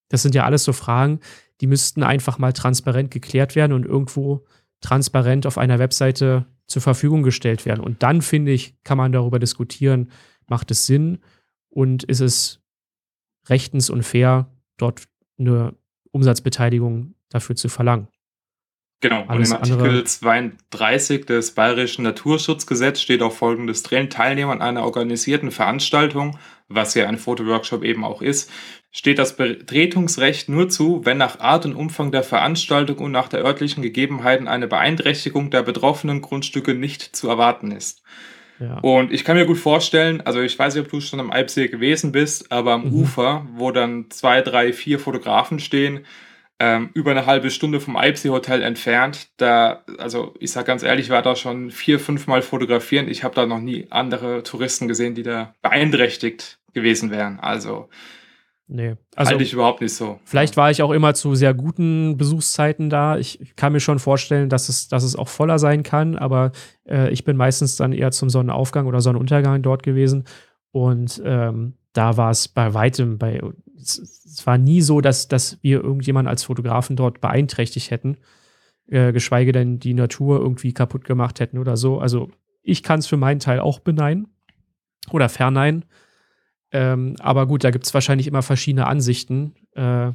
Das 0.09 0.23
sind 0.23 0.35
ja 0.35 0.45
alles 0.45 0.65
so 0.65 0.73
Fragen, 0.73 1.21
die 1.61 1.67
müssten 1.67 2.03
einfach 2.03 2.39
mal 2.39 2.53
transparent 2.53 3.11
geklärt 3.11 3.55
werden 3.55 3.73
und 3.73 3.85
irgendwo 3.85 4.47
transparent 4.81 5.47
auf 5.47 5.59
einer 5.59 5.79
Webseite 5.79 6.47
zur 6.67 6.83
Verfügung 6.83 7.23
gestellt 7.23 7.67
werden. 7.67 7.81
Und 7.81 8.03
dann, 8.03 8.23
finde 8.23 8.53
ich, 8.53 8.83
kann 8.85 8.99
man 8.99 9.13
darüber 9.13 9.39
diskutieren, 9.39 10.11
macht 10.47 10.71
es 10.71 10.87
Sinn 10.87 11.19
und 11.69 12.05
ist 12.05 12.21
es 12.21 12.61
rechtens 13.49 13.91
und 13.91 14.03
fair, 14.03 14.51
dort 14.77 15.05
eine 15.39 15.75
Umsatzbeteiligung 16.13 17.15
dafür 17.29 17.57
zu 17.57 17.69
verlangen. 17.69 18.09
Genau, 19.05 19.25
Alles 19.29 19.51
und 19.51 19.57
im 19.57 19.77
Artikel 19.77 20.05
32 20.05 21.27
des 21.27 21.51
Bayerischen 21.51 22.05
Naturschutzgesetzes 22.05 23.03
steht 23.03 23.21
auch 23.21 23.35
folgendes 23.35 23.83
drin. 23.83 24.09
Teilnehmern 24.09 24.63
einer 24.63 24.83
organisierten 24.83 25.51
Veranstaltung, 25.51 26.39
was 26.69 26.95
ja 26.95 27.07
ein 27.07 27.19
Fotoworkshop 27.19 27.85
eben 27.85 28.03
auch 28.03 28.23
ist, 28.23 28.51
steht 28.93 29.19
das 29.19 29.37
Betretungsrecht 29.37 30.49
nur 30.49 30.71
zu, 30.71 31.05
wenn 31.05 31.19
nach 31.19 31.39
Art 31.39 31.67
und 31.67 31.75
Umfang 31.75 32.13
der 32.13 32.23
Veranstaltung 32.23 32.97
und 32.97 33.13
nach 33.13 33.29
der 33.29 33.45
örtlichen 33.45 33.83
Gegebenheiten 33.83 34.49
eine 34.49 34.69
Beeinträchtigung 34.69 35.51
der 35.51 35.65
betroffenen 35.65 36.23
Grundstücke 36.23 36.73
nicht 36.73 37.15
zu 37.15 37.29
erwarten 37.29 37.73
ist. 37.73 38.03
Ja. 38.59 38.79
Und 38.79 39.13
ich 39.13 39.23
kann 39.23 39.37
mir 39.37 39.45
gut 39.45 39.59
vorstellen, 39.59 40.23
also 40.23 40.41
ich 40.41 40.59
weiß 40.59 40.77
nicht, 40.77 40.85
ob 40.87 40.91
du 40.91 41.03
schon 41.03 41.21
am 41.21 41.31
Alpsee 41.31 41.69
gewesen 41.69 42.11
bist, 42.11 42.51
aber 42.51 42.73
am 42.73 42.87
mhm. 42.87 43.03
Ufer, 43.03 43.47
wo 43.53 43.71
dann 43.71 44.07
zwei, 44.09 44.41
drei, 44.41 44.73
vier 44.73 44.99
Fotografen 44.99 45.59
stehen, 45.59 46.07
ähm, 46.59 46.91
über 46.95 47.11
eine 47.11 47.27
halbe 47.27 47.51
Stunde 47.51 47.81
vom 47.81 47.97
Alpsee 47.97 48.31
Hotel 48.31 48.63
entfernt. 48.63 49.29
Da, 49.37 49.85
also 49.99 50.35
ich 50.39 50.53
sage 50.53 50.67
ganz 50.67 50.83
ehrlich, 50.83 51.11
war 51.11 51.23
da 51.23 51.37
schon 51.37 51.71
vier, 51.71 51.99
fünf 51.99 52.27
Mal 52.27 52.43
fotografieren. 52.43 53.09
Ich 53.09 53.25
habe 53.25 53.35
da 53.35 53.47
noch 53.47 53.61
nie 53.61 53.87
andere 53.91 54.43
Touristen 54.43 54.89
gesehen, 54.89 55.15
die 55.15 55.23
da 55.23 55.55
beeinträchtigt 55.63 56.59
gewesen 56.73 57.11
wären. 57.11 57.41
Also 57.41 57.89
Nee, 58.67 58.95
also 59.15 59.33
halte 59.33 59.45
ich 59.45 59.53
überhaupt 59.53 59.83
nicht 59.83 59.95
so. 59.95 60.19
Vielleicht 60.25 60.57
war 60.57 60.71
ich 60.71 60.83
auch 60.83 60.91
immer 60.91 61.13
zu 61.13 61.35
sehr 61.35 61.53
guten 61.53 62.17
Besuchszeiten 62.17 62.89
da. 62.89 63.19
Ich 63.19 63.53
kann 63.57 63.73
mir 63.73 63.81
schon 63.81 63.99
vorstellen, 63.99 64.49
dass 64.49 64.71
es, 64.71 64.89
dass 64.89 65.05
es 65.05 65.17
auch 65.17 65.29
voller 65.29 65.59
sein 65.59 65.83
kann, 65.83 66.17
aber 66.17 66.53
äh, 66.89 67.11
ich 67.11 67.25
bin 67.25 67.37
meistens 67.37 67.77
dann 67.77 67.93
eher 67.93 68.11
zum 68.11 68.31
Sonnenaufgang 68.31 68.87
oder 68.87 69.03
Sonnenuntergang 69.03 69.61
dort 69.61 69.83
gewesen. 69.83 70.25
Und 70.73 71.21
ähm, 71.27 71.75
da 71.93 72.17
war 72.17 72.31
es 72.31 72.49
bei 72.49 72.73
weitem, 72.73 73.19
bei, 73.19 73.41
es, 73.85 74.43
war 74.47 74.59
nie 74.59 74.81
so, 74.81 75.01
dass, 75.01 75.29
dass 75.29 75.59
wir 75.63 75.83
irgendjemanden 75.83 76.29
als 76.29 76.45
Fotografen 76.45 76.97
dort 76.97 77.21
beeinträchtigt 77.21 77.91
hätten, 77.91 78.19
äh, 78.89 79.13
geschweige 79.13 79.53
denn 79.53 79.79
die 79.79 79.95
Natur 79.95 80.41
irgendwie 80.41 80.73
kaputt 80.73 81.05
gemacht 81.05 81.41
hätten 81.41 81.59
oder 81.59 81.77
so. 81.77 81.99
Also 81.99 82.31
ich 82.63 82.83
kann 82.83 82.99
es 82.99 83.07
für 83.07 83.17
meinen 83.17 83.41
Teil 83.41 83.61
auch 83.61 83.79
beneiden 83.79 84.29
oder 85.11 85.29
verneinen. 85.29 85.85
Ähm, 86.73 87.17
aber 87.21 87.47
gut, 87.47 87.63
da 87.63 87.71
gibt 87.71 87.87
es 87.87 87.95
wahrscheinlich 87.95 88.27
immer 88.27 88.43
verschiedene 88.43 88.87
Ansichten. 88.87 89.55
Äh, 89.75 90.13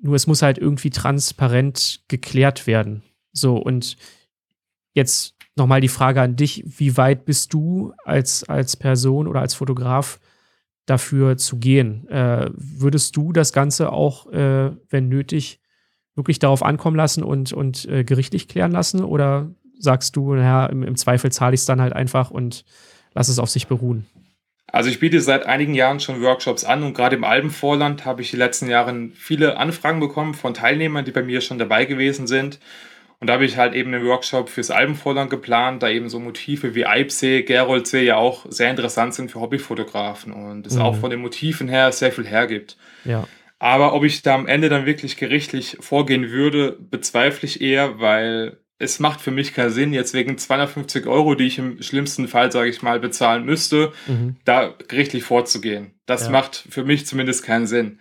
nur 0.00 0.14
es 0.14 0.26
muss 0.26 0.42
halt 0.42 0.58
irgendwie 0.58 0.90
transparent 0.90 2.02
geklärt 2.08 2.66
werden. 2.66 3.02
So, 3.32 3.56
und 3.56 3.96
jetzt 4.92 5.34
nochmal 5.56 5.80
die 5.80 5.88
Frage 5.88 6.20
an 6.20 6.36
dich, 6.36 6.64
wie 6.66 6.96
weit 6.96 7.24
bist 7.24 7.52
du 7.52 7.92
als, 8.04 8.44
als 8.44 8.76
Person 8.76 9.26
oder 9.26 9.40
als 9.40 9.54
Fotograf 9.54 10.20
dafür 10.88 11.36
zu 11.36 11.58
gehen. 11.58 12.08
Äh, 12.08 12.50
würdest 12.54 13.16
du 13.16 13.32
das 13.32 13.52
Ganze 13.52 13.92
auch, 13.92 14.30
äh, 14.32 14.70
wenn 14.88 15.08
nötig, 15.08 15.60
wirklich 16.14 16.38
darauf 16.38 16.62
ankommen 16.62 16.96
lassen 16.96 17.22
und, 17.22 17.52
und 17.52 17.84
äh, 17.86 18.04
gerichtlich 18.04 18.48
klären 18.48 18.72
lassen? 18.72 19.04
Oder 19.04 19.50
sagst 19.78 20.16
du, 20.16 20.34
naja, 20.34 20.66
im, 20.66 20.82
im 20.82 20.96
Zweifel 20.96 21.30
zahle 21.30 21.54
ich 21.54 21.60
es 21.60 21.66
dann 21.66 21.80
halt 21.80 21.92
einfach 21.92 22.30
und 22.30 22.64
lass 23.14 23.28
es 23.28 23.38
auf 23.38 23.50
sich 23.50 23.66
beruhen? 23.68 24.06
Also 24.70 24.90
ich 24.90 25.00
biete 25.00 25.20
seit 25.20 25.46
einigen 25.46 25.74
Jahren 25.74 26.00
schon 26.00 26.20
Workshops 26.20 26.64
an 26.64 26.82
und 26.82 26.94
gerade 26.94 27.16
im 27.16 27.24
Alpenvorland 27.24 28.04
habe 28.04 28.20
ich 28.20 28.30
die 28.30 28.36
letzten 28.36 28.68
Jahre 28.68 29.08
viele 29.14 29.56
Anfragen 29.56 30.00
bekommen 30.00 30.34
von 30.34 30.52
Teilnehmern, 30.52 31.04
die 31.04 31.12
bei 31.12 31.22
mir 31.22 31.40
schon 31.40 31.58
dabei 31.58 31.84
gewesen 31.86 32.26
sind 32.26 32.58
und 33.20 33.26
da 33.26 33.34
habe 33.34 33.44
ich 33.44 33.56
halt 33.56 33.74
eben 33.74 33.92
einen 33.92 34.06
Workshop 34.06 34.48
fürs 34.48 34.70
Albenvorland 34.70 35.28
geplant, 35.28 35.82
da 35.82 35.88
eben 35.88 36.08
so 36.08 36.20
Motive 36.20 36.74
wie 36.74 36.86
Eibsee, 36.86 37.42
Geroldsee 37.42 38.04
ja 38.04 38.16
auch 38.16 38.46
sehr 38.48 38.70
interessant 38.70 39.14
sind 39.14 39.30
für 39.30 39.40
Hobbyfotografen 39.40 40.32
und 40.32 40.66
es 40.66 40.76
mhm. 40.76 40.82
auch 40.82 40.96
von 40.96 41.10
den 41.10 41.20
Motiven 41.20 41.68
her 41.68 41.90
sehr 41.90 42.12
viel 42.12 42.26
hergibt. 42.26 42.76
Ja. 43.04 43.26
Aber 43.58 43.94
ob 43.94 44.04
ich 44.04 44.22
da 44.22 44.36
am 44.36 44.46
Ende 44.46 44.68
dann 44.68 44.86
wirklich 44.86 45.16
gerichtlich 45.16 45.78
vorgehen 45.80 46.30
würde, 46.30 46.76
bezweifle 46.78 47.48
ich 47.48 47.60
eher, 47.60 47.98
weil 47.98 48.58
es 48.78 49.00
macht 49.00 49.20
für 49.20 49.32
mich 49.32 49.52
keinen 49.52 49.70
Sinn, 49.70 49.92
jetzt 49.92 50.14
wegen 50.14 50.38
250 50.38 51.06
Euro, 51.06 51.34
die 51.34 51.48
ich 51.48 51.58
im 51.58 51.82
schlimmsten 51.82 52.28
Fall, 52.28 52.52
sage 52.52 52.70
ich 52.70 52.82
mal, 52.82 53.00
bezahlen 53.00 53.44
müsste, 53.44 53.92
mhm. 54.06 54.36
da 54.44 54.74
gerichtlich 54.86 55.24
vorzugehen. 55.24 55.94
Das 56.06 56.26
ja. 56.26 56.30
macht 56.30 56.64
für 56.70 56.84
mich 56.84 57.04
zumindest 57.04 57.44
keinen 57.44 57.66
Sinn. 57.66 57.98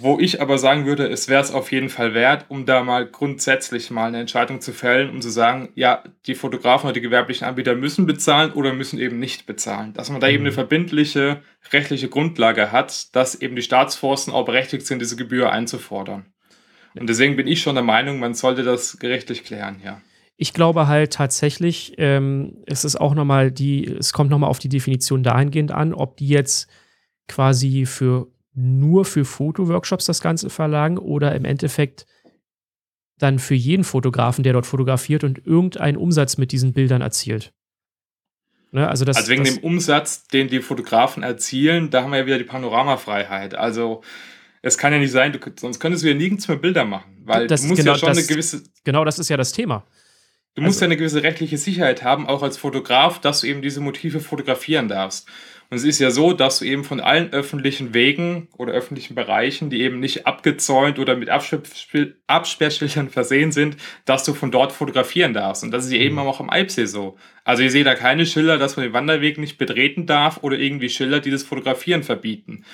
Wo 0.00 0.18
ich 0.18 0.40
aber 0.40 0.58
sagen 0.58 0.86
würde, 0.86 1.08
es 1.08 1.28
wäre 1.28 1.42
es 1.42 1.52
auf 1.52 1.72
jeden 1.72 1.88
Fall 1.88 2.14
wert, 2.14 2.46
um 2.48 2.66
da 2.66 2.82
mal 2.82 3.06
grundsätzlich 3.06 3.90
mal 3.90 4.08
eine 4.08 4.20
Entscheidung 4.20 4.60
zu 4.60 4.72
fällen, 4.72 5.10
um 5.10 5.20
zu 5.20 5.30
sagen, 5.30 5.68
ja, 5.74 6.02
die 6.26 6.34
Fotografen 6.34 6.86
oder 6.86 6.94
die 6.94 7.00
gewerblichen 7.00 7.46
Anbieter 7.46 7.74
müssen 7.74 8.06
bezahlen 8.06 8.52
oder 8.52 8.72
müssen 8.72 8.98
eben 8.98 9.18
nicht 9.18 9.46
bezahlen. 9.46 9.92
Dass 9.94 10.10
man 10.10 10.20
da 10.20 10.26
mhm. 10.26 10.34
eben 10.34 10.44
eine 10.44 10.52
verbindliche 10.52 11.42
rechtliche 11.72 12.08
Grundlage 12.08 12.72
hat, 12.72 13.14
dass 13.14 13.34
eben 13.34 13.56
die 13.56 13.62
Staatsforsten 13.62 14.32
auch 14.32 14.44
berechtigt 14.44 14.86
sind, 14.86 15.00
diese 15.00 15.16
Gebühr 15.16 15.52
einzufordern. 15.52 16.26
Und 16.98 17.08
deswegen 17.08 17.36
bin 17.36 17.46
ich 17.46 17.60
schon 17.60 17.74
der 17.74 17.84
Meinung, 17.84 18.18
man 18.18 18.34
sollte 18.34 18.62
das 18.62 18.98
gerichtlich 18.98 19.44
klären, 19.44 19.80
ja. 19.84 20.00
Ich 20.38 20.52
glaube 20.52 20.86
halt 20.86 21.14
tatsächlich, 21.14 21.94
ähm, 21.96 22.58
es 22.66 22.84
ist 22.84 22.96
auch 22.96 23.14
nochmal 23.14 23.50
die, 23.50 23.86
es 23.86 24.12
kommt 24.12 24.30
nochmal 24.30 24.50
auf 24.50 24.58
die 24.58 24.68
Definition 24.68 25.22
dahingehend 25.22 25.72
an, 25.72 25.94
ob 25.94 26.18
die 26.18 26.28
jetzt 26.28 26.68
quasi 27.26 27.86
für 27.86 28.28
nur 28.56 29.04
für 29.04 29.24
Fotoworkshops 29.24 30.06
das 30.06 30.20
Ganze 30.20 30.50
verlangen 30.50 30.98
oder 30.98 31.34
im 31.34 31.44
Endeffekt 31.44 32.06
dann 33.18 33.38
für 33.38 33.54
jeden 33.54 33.84
Fotografen, 33.84 34.42
der 34.42 34.54
dort 34.54 34.66
fotografiert 34.66 35.24
und 35.24 35.46
irgendeinen 35.46 35.96
Umsatz 35.96 36.38
mit 36.38 36.52
diesen 36.52 36.72
Bildern 36.72 37.02
erzielt. 37.02 37.52
Ne, 38.72 38.88
also, 38.88 39.04
das, 39.04 39.16
also 39.16 39.28
wegen 39.30 39.44
das, 39.44 39.54
dem 39.54 39.64
Umsatz, 39.64 40.26
den 40.28 40.48
die 40.48 40.60
Fotografen 40.60 41.22
erzielen, 41.22 41.90
da 41.90 42.02
haben 42.02 42.10
wir 42.10 42.18
ja 42.18 42.26
wieder 42.26 42.38
die 42.38 42.44
Panoramafreiheit. 42.44 43.54
Also 43.54 44.02
es 44.62 44.76
kann 44.76 44.92
ja 44.92 44.98
nicht 44.98 45.12
sein, 45.12 45.32
du, 45.32 45.38
sonst 45.58 45.78
könntest 45.78 46.02
du 46.02 46.08
ja 46.08 46.14
nirgends 46.14 46.48
mehr 46.48 46.56
Bilder 46.56 46.84
machen, 46.84 47.22
weil 47.24 47.46
das 47.46 47.62
du 47.62 47.68
musst 47.68 47.80
genau, 47.80 47.92
ja 47.92 47.98
schon 47.98 48.08
das, 48.08 48.18
eine 48.18 48.26
gewisse. 48.26 48.64
Genau, 48.84 49.04
das 49.04 49.18
ist 49.18 49.28
ja 49.28 49.36
das 49.36 49.52
Thema. 49.52 49.84
Du 50.56 50.62
musst 50.62 50.78
also, 50.78 50.86
ja 50.86 50.88
eine 50.88 50.96
gewisse 50.96 51.22
rechtliche 51.22 51.58
Sicherheit 51.58 52.02
haben, 52.02 52.26
auch 52.26 52.42
als 52.42 52.56
Fotograf, 52.56 53.20
dass 53.20 53.42
du 53.42 53.46
eben 53.46 53.60
diese 53.60 53.80
Motive 53.80 54.20
fotografieren 54.20 54.88
darfst. 54.88 55.28
Und 55.68 55.76
es 55.76 55.84
ist 55.84 55.98
ja 55.98 56.10
so, 56.10 56.32
dass 56.32 56.60
du 56.60 56.64
eben 56.64 56.82
von 56.82 57.00
allen 57.00 57.32
öffentlichen 57.32 57.92
Wegen 57.92 58.48
oder 58.56 58.72
öffentlichen 58.72 59.14
Bereichen, 59.14 59.68
die 59.68 59.82
eben 59.82 59.98
nicht 60.00 60.26
abgezäunt 60.26 60.98
oder 60.98 61.16
mit 61.16 61.28
Absperrschildern 61.28 63.10
versehen 63.10 63.52
sind, 63.52 63.76
dass 64.04 64.24
du 64.24 64.32
von 64.32 64.50
dort 64.50 64.72
fotografieren 64.72 65.34
darfst. 65.34 65.62
Und 65.64 65.72
das 65.72 65.84
ist 65.84 65.92
ja 65.92 65.98
eben 65.98 66.14
mhm. 66.14 66.22
auch 66.22 66.40
am 66.40 66.50
Alpsee 66.50 66.86
so. 66.86 67.16
Also 67.44 67.62
ich 67.62 67.72
sehe 67.72 67.84
da 67.84 67.94
keine 67.94 68.24
Schilder, 68.24 68.58
dass 68.58 68.76
man 68.76 68.86
den 68.86 68.92
Wanderweg 68.92 69.38
nicht 69.38 69.58
betreten 69.58 70.06
darf 70.06 70.38
oder 70.42 70.58
irgendwie 70.58 70.88
Schilder, 70.88 71.20
die 71.20 71.32
das 71.32 71.42
Fotografieren 71.42 72.02
verbieten. 72.02 72.64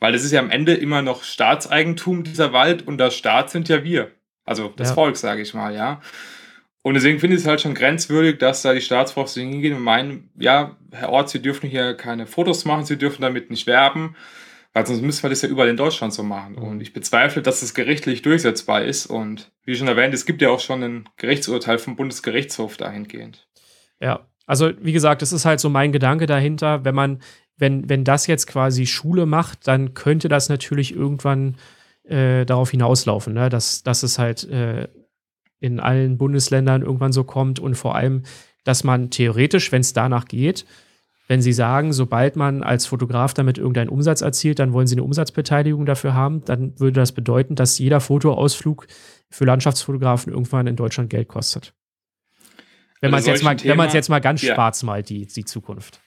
Weil 0.00 0.14
es 0.14 0.24
ist 0.24 0.32
ja 0.32 0.40
am 0.40 0.50
Ende 0.50 0.74
immer 0.74 1.02
noch 1.02 1.22
Staatseigentum, 1.22 2.24
dieser 2.24 2.52
Wald, 2.52 2.86
und 2.86 2.98
der 2.98 3.10
Staat 3.10 3.50
sind 3.50 3.68
ja 3.68 3.84
wir. 3.84 4.10
Also 4.44 4.72
das 4.76 4.88
ja. 4.88 4.94
Volk, 4.94 5.16
sage 5.16 5.42
ich 5.42 5.54
mal, 5.54 5.74
ja. 5.74 6.00
Und 6.82 6.94
deswegen 6.94 7.18
finde 7.18 7.36
ich 7.36 7.42
es 7.42 7.48
halt 7.48 7.60
schon 7.60 7.74
grenzwürdig, 7.74 8.38
dass 8.38 8.62
da 8.62 8.72
die 8.72 8.80
Staatsforsten 8.80 9.48
hingehen 9.48 9.76
und 9.76 9.82
meinen, 9.82 10.30
ja, 10.38 10.76
Herr 10.92 11.10
Ort, 11.10 11.28
Sie 11.28 11.42
dürfen 11.42 11.68
hier 11.68 11.94
keine 11.94 12.26
Fotos 12.26 12.64
machen, 12.64 12.86
Sie 12.86 12.96
dürfen 12.96 13.20
damit 13.20 13.50
nicht 13.50 13.66
werben, 13.66 14.16
weil 14.72 14.86
sonst 14.86 15.02
müssen 15.02 15.22
wir 15.22 15.30
das 15.30 15.42
ja 15.42 15.48
überall 15.48 15.68
in 15.68 15.76
Deutschland 15.76 16.14
so 16.14 16.22
machen. 16.22 16.54
Mhm. 16.54 16.62
Und 16.62 16.80
ich 16.80 16.92
bezweifle, 16.92 17.42
dass 17.42 17.60
das 17.60 17.74
gerichtlich 17.74 18.22
durchsetzbar 18.22 18.82
ist. 18.82 19.06
Und 19.06 19.50
wie 19.64 19.74
schon 19.74 19.88
erwähnt, 19.88 20.14
es 20.14 20.24
gibt 20.24 20.40
ja 20.40 20.48
auch 20.48 20.60
schon 20.60 20.82
ein 20.82 21.08
Gerichtsurteil 21.16 21.78
vom 21.78 21.96
Bundesgerichtshof 21.96 22.78
dahingehend. 22.78 23.46
Ja, 24.00 24.26
also 24.46 24.72
wie 24.80 24.92
gesagt, 24.92 25.20
das 25.20 25.32
ist 25.32 25.44
halt 25.44 25.60
so 25.60 25.68
mein 25.68 25.92
Gedanke 25.92 26.24
dahinter, 26.24 26.84
wenn 26.84 26.94
man, 26.94 27.20
wenn, 27.58 27.90
wenn 27.90 28.04
das 28.04 28.26
jetzt 28.26 28.46
quasi 28.46 28.86
Schule 28.86 29.26
macht, 29.26 29.68
dann 29.68 29.92
könnte 29.92 30.28
das 30.28 30.48
natürlich 30.48 30.94
irgendwann 30.94 31.56
äh, 32.04 32.46
darauf 32.46 32.70
hinauslaufen, 32.70 33.34
ne? 33.34 33.50
dass, 33.50 33.82
dass 33.82 34.02
es 34.02 34.18
halt 34.18 34.48
äh, 34.48 34.88
in 35.60 35.78
allen 35.78 36.18
Bundesländern 36.18 36.82
irgendwann 36.82 37.12
so 37.12 37.24
kommt 37.24 37.60
und 37.60 37.74
vor 37.74 37.94
allem, 37.94 38.22
dass 38.64 38.84
man 38.84 39.10
theoretisch, 39.10 39.72
wenn 39.72 39.80
es 39.80 39.92
danach 39.92 40.26
geht, 40.26 40.66
wenn 41.28 41.42
Sie 41.42 41.52
sagen, 41.52 41.92
sobald 41.92 42.34
man 42.34 42.64
als 42.64 42.86
Fotograf 42.86 43.34
damit 43.34 43.56
irgendeinen 43.56 43.88
Umsatz 43.88 44.20
erzielt, 44.20 44.58
dann 44.58 44.72
wollen 44.72 44.88
Sie 44.88 44.96
eine 44.96 45.04
Umsatzbeteiligung 45.04 45.86
dafür 45.86 46.12
haben, 46.12 46.44
dann 46.44 46.78
würde 46.80 46.98
das 46.98 47.12
bedeuten, 47.12 47.54
dass 47.54 47.78
jeder 47.78 48.00
Fotoausflug 48.00 48.88
für 49.30 49.44
Landschaftsfotografen 49.44 50.32
irgendwann 50.32 50.66
in 50.66 50.74
Deutschland 50.74 51.08
Geld 51.08 51.28
kostet. 51.28 51.72
Wenn 53.00 53.14
also 53.14 53.28
man 53.28 53.34
es 53.34 53.62
jetzt, 53.62 53.76
mal, 53.76 53.86
jetzt 53.94 54.08
mal 54.08 54.20
ganz 54.20 54.42
ja. 54.42 54.54
schwarz 54.54 54.82
malt, 54.82 55.08
die, 55.08 55.26
die 55.26 55.44
Zukunft. 55.44 56.00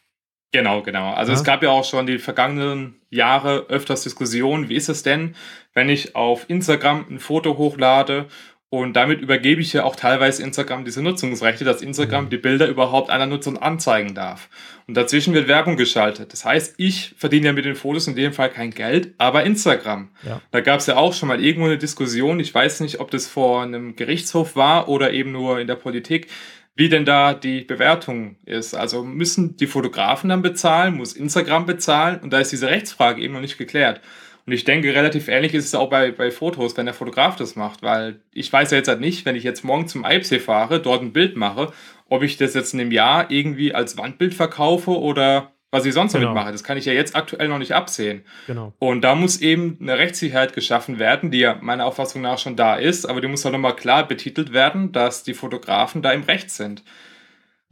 Genau, 0.51 0.83
genau. 0.83 1.13
Also 1.13 1.31
ja. 1.31 1.37
es 1.37 1.43
gab 1.43 1.63
ja 1.63 1.71
auch 1.71 1.83
schon 1.83 2.05
die 2.05 2.19
vergangenen 2.19 3.01
Jahre 3.09 3.65
öfters 3.69 4.03
Diskussionen, 4.03 4.69
wie 4.69 4.75
ist 4.75 4.89
es 4.89 5.01
denn, 5.01 5.35
wenn 5.73 5.89
ich 5.89 6.15
auf 6.15 6.49
Instagram 6.49 7.05
ein 7.09 7.19
Foto 7.19 7.57
hochlade 7.57 8.27
und 8.73 8.93
damit 8.93 9.21
übergebe 9.21 9.61
ich 9.61 9.71
ja 9.71 9.83
auch 9.83 9.95
teilweise 9.95 10.41
Instagram 10.41 10.83
diese 10.83 11.03
Nutzungsrechte, 11.03 11.63
dass 11.63 11.83
Instagram 11.83 12.31
die 12.31 12.37
Bilder 12.37 12.67
überhaupt 12.67 13.11
einer 13.11 13.27
Nutzung 13.27 13.59
anzeigen 13.59 14.15
darf. 14.15 14.49
Und 14.87 14.97
dazwischen 14.97 15.35
wird 15.35 15.47
Werbung 15.47 15.77
geschaltet. 15.77 16.33
Das 16.33 16.43
heißt, 16.43 16.73
ich 16.77 17.13
verdiene 17.15 17.45
ja 17.45 17.53
mit 17.53 17.65
den 17.65 17.75
Fotos 17.75 18.07
in 18.07 18.15
dem 18.15 18.33
Fall 18.33 18.49
kein 18.49 18.71
Geld, 18.71 19.13
aber 19.19 19.43
Instagram. 19.43 20.09
Ja. 20.23 20.41
Da 20.49 20.61
gab 20.61 20.79
es 20.79 20.87
ja 20.87 20.95
auch 20.95 21.13
schon 21.13 21.29
mal 21.29 21.39
irgendwo 21.39 21.67
eine 21.67 21.77
Diskussion. 21.77 22.39
Ich 22.39 22.51
weiß 22.51 22.79
nicht, 22.79 22.99
ob 22.99 23.11
das 23.11 23.27
vor 23.27 23.61
einem 23.61 23.95
Gerichtshof 23.95 24.55
war 24.55 24.89
oder 24.89 25.13
eben 25.13 25.31
nur 25.31 25.59
in 25.59 25.67
der 25.67 25.75
Politik, 25.75 26.29
wie 26.75 26.89
denn 26.89 27.05
da 27.05 27.35
die 27.35 27.61
Bewertung 27.61 28.37
ist. 28.43 28.73
Also 28.73 29.03
müssen 29.03 29.55
die 29.55 29.67
Fotografen 29.67 30.31
dann 30.31 30.41
bezahlen, 30.41 30.95
muss 30.95 31.13
Instagram 31.13 31.67
bezahlen? 31.67 32.21
Und 32.23 32.33
da 32.33 32.39
ist 32.39 32.51
diese 32.51 32.69
Rechtsfrage 32.69 33.21
eben 33.21 33.35
noch 33.35 33.41
nicht 33.41 33.59
geklärt. 33.59 34.01
Und 34.45 34.51
ich 34.51 34.65
denke, 34.65 34.93
relativ 34.93 35.29
ähnlich 35.29 35.53
ist 35.53 35.65
es 35.65 35.75
auch 35.75 35.89
bei, 35.89 36.11
bei 36.11 36.29
Fotos, 36.29 36.75
wenn 36.75 36.85
der 36.85 36.93
Fotograf 36.93 37.35
das 37.37 37.55
macht, 37.55 37.81
weil 37.81 38.19
ich 38.33 38.51
weiß 38.51 38.71
ja 38.71 38.77
jetzt 38.77 38.89
halt 38.89 38.99
nicht, 38.99 39.25
wenn 39.25 39.35
ich 39.35 39.43
jetzt 39.43 39.63
morgen 39.63 39.87
zum 39.87 40.03
Eibsee 40.03 40.39
fahre, 40.39 40.81
dort 40.81 41.01
ein 41.01 41.13
Bild 41.13 41.37
mache, 41.37 41.71
ob 42.09 42.23
ich 42.23 42.35
das 42.37 42.53
jetzt 42.53 42.73
in 42.73 42.81
einem 42.81 42.91
Jahr 42.91 43.31
irgendwie 43.31 43.73
als 43.73 43.97
Wandbild 43.97 44.33
verkaufe 44.33 44.91
oder 44.91 45.53
was 45.71 45.85
ich 45.85 45.93
sonst 45.93 46.13
genau. 46.13 46.25
damit 46.25 46.43
mache. 46.43 46.51
Das 46.51 46.63
kann 46.63 46.77
ich 46.77 46.85
ja 46.85 46.93
jetzt 46.93 47.15
aktuell 47.15 47.47
noch 47.47 47.57
nicht 47.57 47.73
absehen. 47.73 48.23
Genau. 48.45 48.73
Und 48.77 49.01
da 49.01 49.15
muss 49.15 49.41
eben 49.41 49.77
eine 49.81 49.97
Rechtssicherheit 49.97 50.53
geschaffen 50.53 50.99
werden, 50.99 51.31
die 51.31 51.39
ja 51.39 51.57
meiner 51.61 51.85
Auffassung 51.85 52.21
nach 52.21 52.37
schon 52.37 52.55
da 52.55 52.75
ist, 52.75 53.05
aber 53.05 53.21
die 53.21 53.27
muss 53.27 53.43
halt 53.43 53.53
nochmal 53.53 53.75
klar 53.75 54.07
betitelt 54.07 54.53
werden, 54.53 54.91
dass 54.91 55.23
die 55.23 55.33
Fotografen 55.33 56.03
da 56.03 56.11
im 56.11 56.23
Recht 56.23 56.51
sind. 56.51 56.83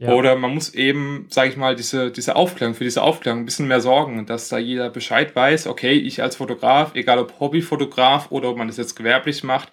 Ja. 0.02 0.14
Oder 0.14 0.34
man 0.34 0.52
muss 0.52 0.74
eben, 0.74 1.26
sage 1.28 1.50
ich 1.50 1.56
mal, 1.56 1.76
diese, 1.76 2.10
diese 2.10 2.34
Aufklärung, 2.34 2.74
für 2.74 2.82
diese 2.82 3.04
Aufklärung 3.04 3.42
ein 3.42 3.44
bisschen 3.44 3.68
mehr 3.68 3.80
sorgen, 3.80 4.26
dass 4.26 4.48
da 4.48 4.58
jeder 4.58 4.90
Bescheid 4.90 5.36
weiß, 5.36 5.68
okay, 5.68 5.92
ich 5.92 6.20
als 6.20 6.34
Fotograf, 6.34 6.96
egal 6.96 7.20
ob 7.20 7.38
Hobbyfotograf 7.38 8.32
oder 8.32 8.48
ob 8.48 8.56
man 8.56 8.66
das 8.66 8.78
jetzt 8.78 8.96
gewerblich 8.96 9.44
macht, 9.44 9.70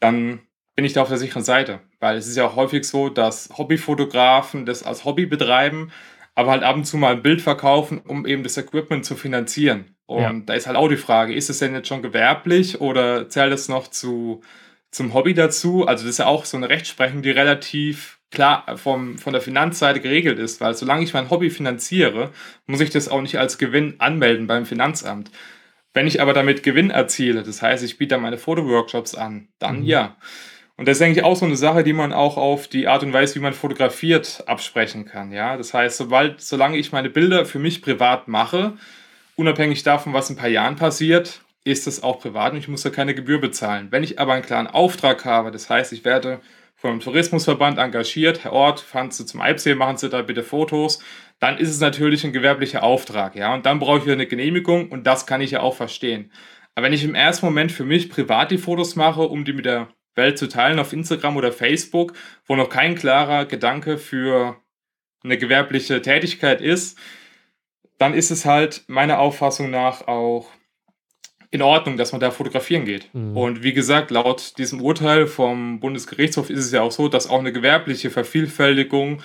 dann 0.00 0.40
bin 0.76 0.84
ich 0.84 0.92
da 0.92 1.00
auf 1.00 1.08
der 1.08 1.16
sicheren 1.16 1.44
Seite. 1.44 1.80
Weil 1.98 2.18
es 2.18 2.26
ist 2.26 2.36
ja 2.36 2.46
auch 2.46 2.56
häufig 2.56 2.84
so, 2.84 3.08
dass 3.08 3.48
Hobbyfotografen 3.56 4.66
das 4.66 4.82
als 4.82 5.06
Hobby 5.06 5.24
betreiben, 5.24 5.92
aber 6.34 6.50
halt 6.50 6.62
ab 6.62 6.76
und 6.76 6.84
zu 6.84 6.98
mal 6.98 7.14
ein 7.14 7.22
Bild 7.22 7.40
verkaufen, 7.40 8.02
um 8.06 8.26
eben 8.26 8.42
das 8.42 8.58
Equipment 8.58 9.06
zu 9.06 9.16
finanzieren. 9.16 9.96
Und 10.04 10.22
ja. 10.22 10.32
da 10.44 10.52
ist 10.52 10.66
halt 10.66 10.76
auch 10.76 10.88
die 10.88 10.98
Frage, 10.98 11.32
ist 11.32 11.48
es 11.48 11.58
denn 11.58 11.72
jetzt 11.72 11.88
schon 11.88 12.02
gewerblich 12.02 12.82
oder 12.82 13.30
zählt 13.30 13.54
es 13.54 13.70
noch 13.70 13.88
zu, 13.88 14.42
zum 14.90 15.14
Hobby 15.14 15.34
dazu? 15.34 15.86
Also 15.86 16.04
das 16.04 16.12
ist 16.12 16.18
ja 16.18 16.26
auch 16.26 16.44
so 16.44 16.56
eine 16.56 16.68
Rechtsprechung, 16.68 17.22
die 17.22 17.30
relativ 17.30 18.18
klar 18.30 18.76
vom, 18.76 19.18
von 19.18 19.32
der 19.32 19.42
Finanzseite 19.42 20.00
geregelt 20.00 20.38
ist, 20.38 20.60
weil 20.60 20.74
solange 20.74 21.02
ich 21.02 21.14
mein 21.14 21.30
Hobby 21.30 21.50
finanziere, 21.50 22.30
muss 22.66 22.80
ich 22.80 22.90
das 22.90 23.08
auch 23.08 23.22
nicht 23.22 23.38
als 23.38 23.58
Gewinn 23.58 23.94
anmelden 23.98 24.46
beim 24.46 24.66
Finanzamt. 24.66 25.30
Wenn 25.94 26.06
ich 26.06 26.20
aber 26.20 26.34
damit 26.34 26.62
Gewinn 26.62 26.90
erziele, 26.90 27.42
das 27.42 27.62
heißt, 27.62 27.82
ich 27.82 27.98
biete 27.98 28.18
meine 28.18 28.38
Fotoworkshops 28.38 29.14
an, 29.14 29.48
dann 29.58 29.80
mhm. 29.80 29.86
ja. 29.86 30.16
Und 30.76 30.86
das 30.86 30.98
ist 30.98 31.02
eigentlich 31.02 31.24
auch 31.24 31.34
so 31.34 31.44
eine 31.44 31.56
Sache, 31.56 31.82
die 31.82 31.92
man 31.92 32.12
auch 32.12 32.36
auf 32.36 32.68
die 32.68 32.86
Art 32.86 33.02
und 33.02 33.12
Weise, 33.12 33.34
wie 33.34 33.40
man 33.40 33.52
fotografiert, 33.52 34.44
absprechen 34.46 35.06
kann. 35.06 35.32
Ja, 35.32 35.56
das 35.56 35.74
heißt, 35.74 35.96
sobald, 35.96 36.40
solange 36.40 36.78
ich 36.78 36.92
meine 36.92 37.10
Bilder 37.10 37.46
für 37.46 37.58
mich 37.58 37.82
privat 37.82 38.28
mache, 38.28 38.74
unabhängig 39.34 39.82
davon, 39.82 40.12
was 40.12 40.30
in 40.30 40.36
ein 40.36 40.38
paar 40.38 40.48
Jahren 40.48 40.76
passiert, 40.76 41.40
ist 41.72 41.86
das 41.86 42.02
auch 42.02 42.20
privat 42.20 42.52
und 42.52 42.58
ich 42.58 42.68
muss 42.68 42.82
da 42.82 42.90
keine 42.90 43.14
Gebühr 43.14 43.40
bezahlen. 43.40 43.88
Wenn 43.90 44.04
ich 44.04 44.18
aber 44.18 44.34
einen 44.34 44.44
klaren 44.44 44.66
Auftrag 44.66 45.24
habe, 45.24 45.50
das 45.50 45.68
heißt, 45.70 45.92
ich 45.92 46.04
werde 46.04 46.40
vom 46.76 47.00
Tourismusverband 47.00 47.78
engagiert, 47.78 48.44
Herr 48.44 48.52
Ort, 48.52 48.80
fahren 48.80 49.10
Sie 49.10 49.26
zum 49.26 49.40
Eibsee, 49.40 49.74
machen 49.74 49.96
Sie 49.96 50.08
da 50.08 50.22
bitte 50.22 50.44
Fotos, 50.44 51.02
dann 51.40 51.58
ist 51.58 51.70
es 51.70 51.80
natürlich 51.80 52.24
ein 52.24 52.32
gewerblicher 52.32 52.82
Auftrag, 52.82 53.34
ja, 53.34 53.52
und 53.54 53.66
dann 53.66 53.78
brauche 53.78 53.98
ich 53.98 54.04
wieder 54.04 54.14
eine 54.14 54.26
Genehmigung 54.26 54.88
und 54.90 55.06
das 55.06 55.26
kann 55.26 55.40
ich 55.40 55.50
ja 55.50 55.60
auch 55.60 55.74
verstehen. 55.74 56.32
Aber 56.74 56.86
wenn 56.86 56.92
ich 56.92 57.02
im 57.02 57.16
ersten 57.16 57.46
Moment 57.46 57.72
für 57.72 57.84
mich 57.84 58.08
privat 58.08 58.52
die 58.52 58.58
Fotos 58.58 58.94
mache, 58.94 59.22
um 59.22 59.44
die 59.44 59.52
mit 59.52 59.64
der 59.64 59.88
Welt 60.14 60.38
zu 60.38 60.48
teilen 60.48 60.78
auf 60.78 60.92
Instagram 60.92 61.36
oder 61.36 61.52
Facebook, 61.52 62.12
wo 62.46 62.54
noch 62.54 62.68
kein 62.68 62.94
klarer 62.94 63.46
Gedanke 63.46 63.98
für 63.98 64.56
eine 65.24 65.38
gewerbliche 65.38 66.00
Tätigkeit 66.02 66.60
ist, 66.60 66.98
dann 67.98 68.14
ist 68.14 68.30
es 68.30 68.44
halt 68.44 68.84
meiner 68.86 69.18
Auffassung 69.18 69.70
nach 69.70 70.06
auch 70.06 70.48
in 71.50 71.62
Ordnung, 71.62 71.96
dass 71.96 72.12
man 72.12 72.20
da 72.20 72.30
fotografieren 72.30 72.84
geht. 72.84 73.08
Mhm. 73.14 73.36
Und 73.36 73.62
wie 73.62 73.72
gesagt, 73.72 74.10
laut 74.10 74.58
diesem 74.58 74.82
Urteil 74.82 75.26
vom 75.26 75.80
Bundesgerichtshof 75.80 76.50
ist 76.50 76.64
es 76.64 76.72
ja 76.72 76.82
auch 76.82 76.92
so, 76.92 77.08
dass 77.08 77.28
auch 77.28 77.38
eine 77.38 77.52
gewerbliche 77.52 78.10
Vervielfältigung 78.10 79.22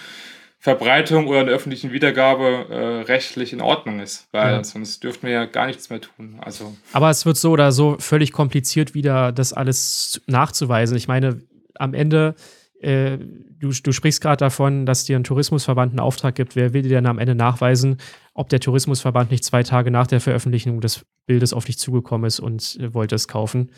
Verbreitung 0.63 1.27
oder 1.27 1.41
eine 1.41 1.51
öffentlichen 1.51 1.91
Wiedergabe 1.91 2.67
äh, 2.69 3.12
rechtlich 3.12 3.51
in 3.51 3.59
Ordnung 3.59 3.99
ist, 3.99 4.29
weil 4.31 4.53
ja. 4.53 4.63
sonst 4.63 5.03
dürften 5.03 5.27
wir 5.27 5.33
ja 5.33 5.43
gar 5.43 5.67
nichts 5.67 5.89
mehr 5.89 5.99
tun. 5.99 6.38
Also. 6.39 6.73
Aber 6.93 7.09
es 7.09 7.25
wird 7.25 7.36
so 7.36 7.51
oder 7.51 7.73
so 7.73 7.97
völlig 7.99 8.31
kompliziert, 8.31 8.93
wieder 8.93 9.33
das 9.33 9.51
alles 9.51 10.21
nachzuweisen. 10.25 10.95
Ich 10.95 11.09
meine, 11.09 11.41
am 11.75 11.93
Ende, 11.93 12.36
äh, 12.84 13.17
du, 13.17 13.72
du 13.72 13.91
sprichst 13.91 14.22
gerade 14.22 14.38
davon, 14.38 14.86
dass 14.86 15.06
dir 15.06 15.17
ein 15.17 15.24
Tourismusverband 15.24 15.91
einen 15.91 16.00
Auftrag 16.00 16.36
gibt. 16.36 16.56
Wer 16.56 16.74
will 16.74 16.84
dir 16.84 16.91
dann 16.91 17.06
am 17.06 17.19
Ende 17.19 17.36
nachweisen, 17.36 17.98
ob 18.34 18.50
der 18.50 18.60
Tourismusverband 18.60 19.32
nicht 19.32 19.43
zwei 19.43 19.63
Tage 19.63 19.91
nach 19.91 20.08
der 20.08 20.19
Veröffentlichung 20.19 20.82
des 20.82 21.06
Bildes 21.26 21.54
auf 21.54 21.65
dich 21.65 21.78
zugekommen 21.78 22.28
ist 22.28 22.39
und 22.39 22.78
äh, 22.80 22.93
wollte 22.93 23.15
es 23.15 23.28
kaufen? 23.28 23.72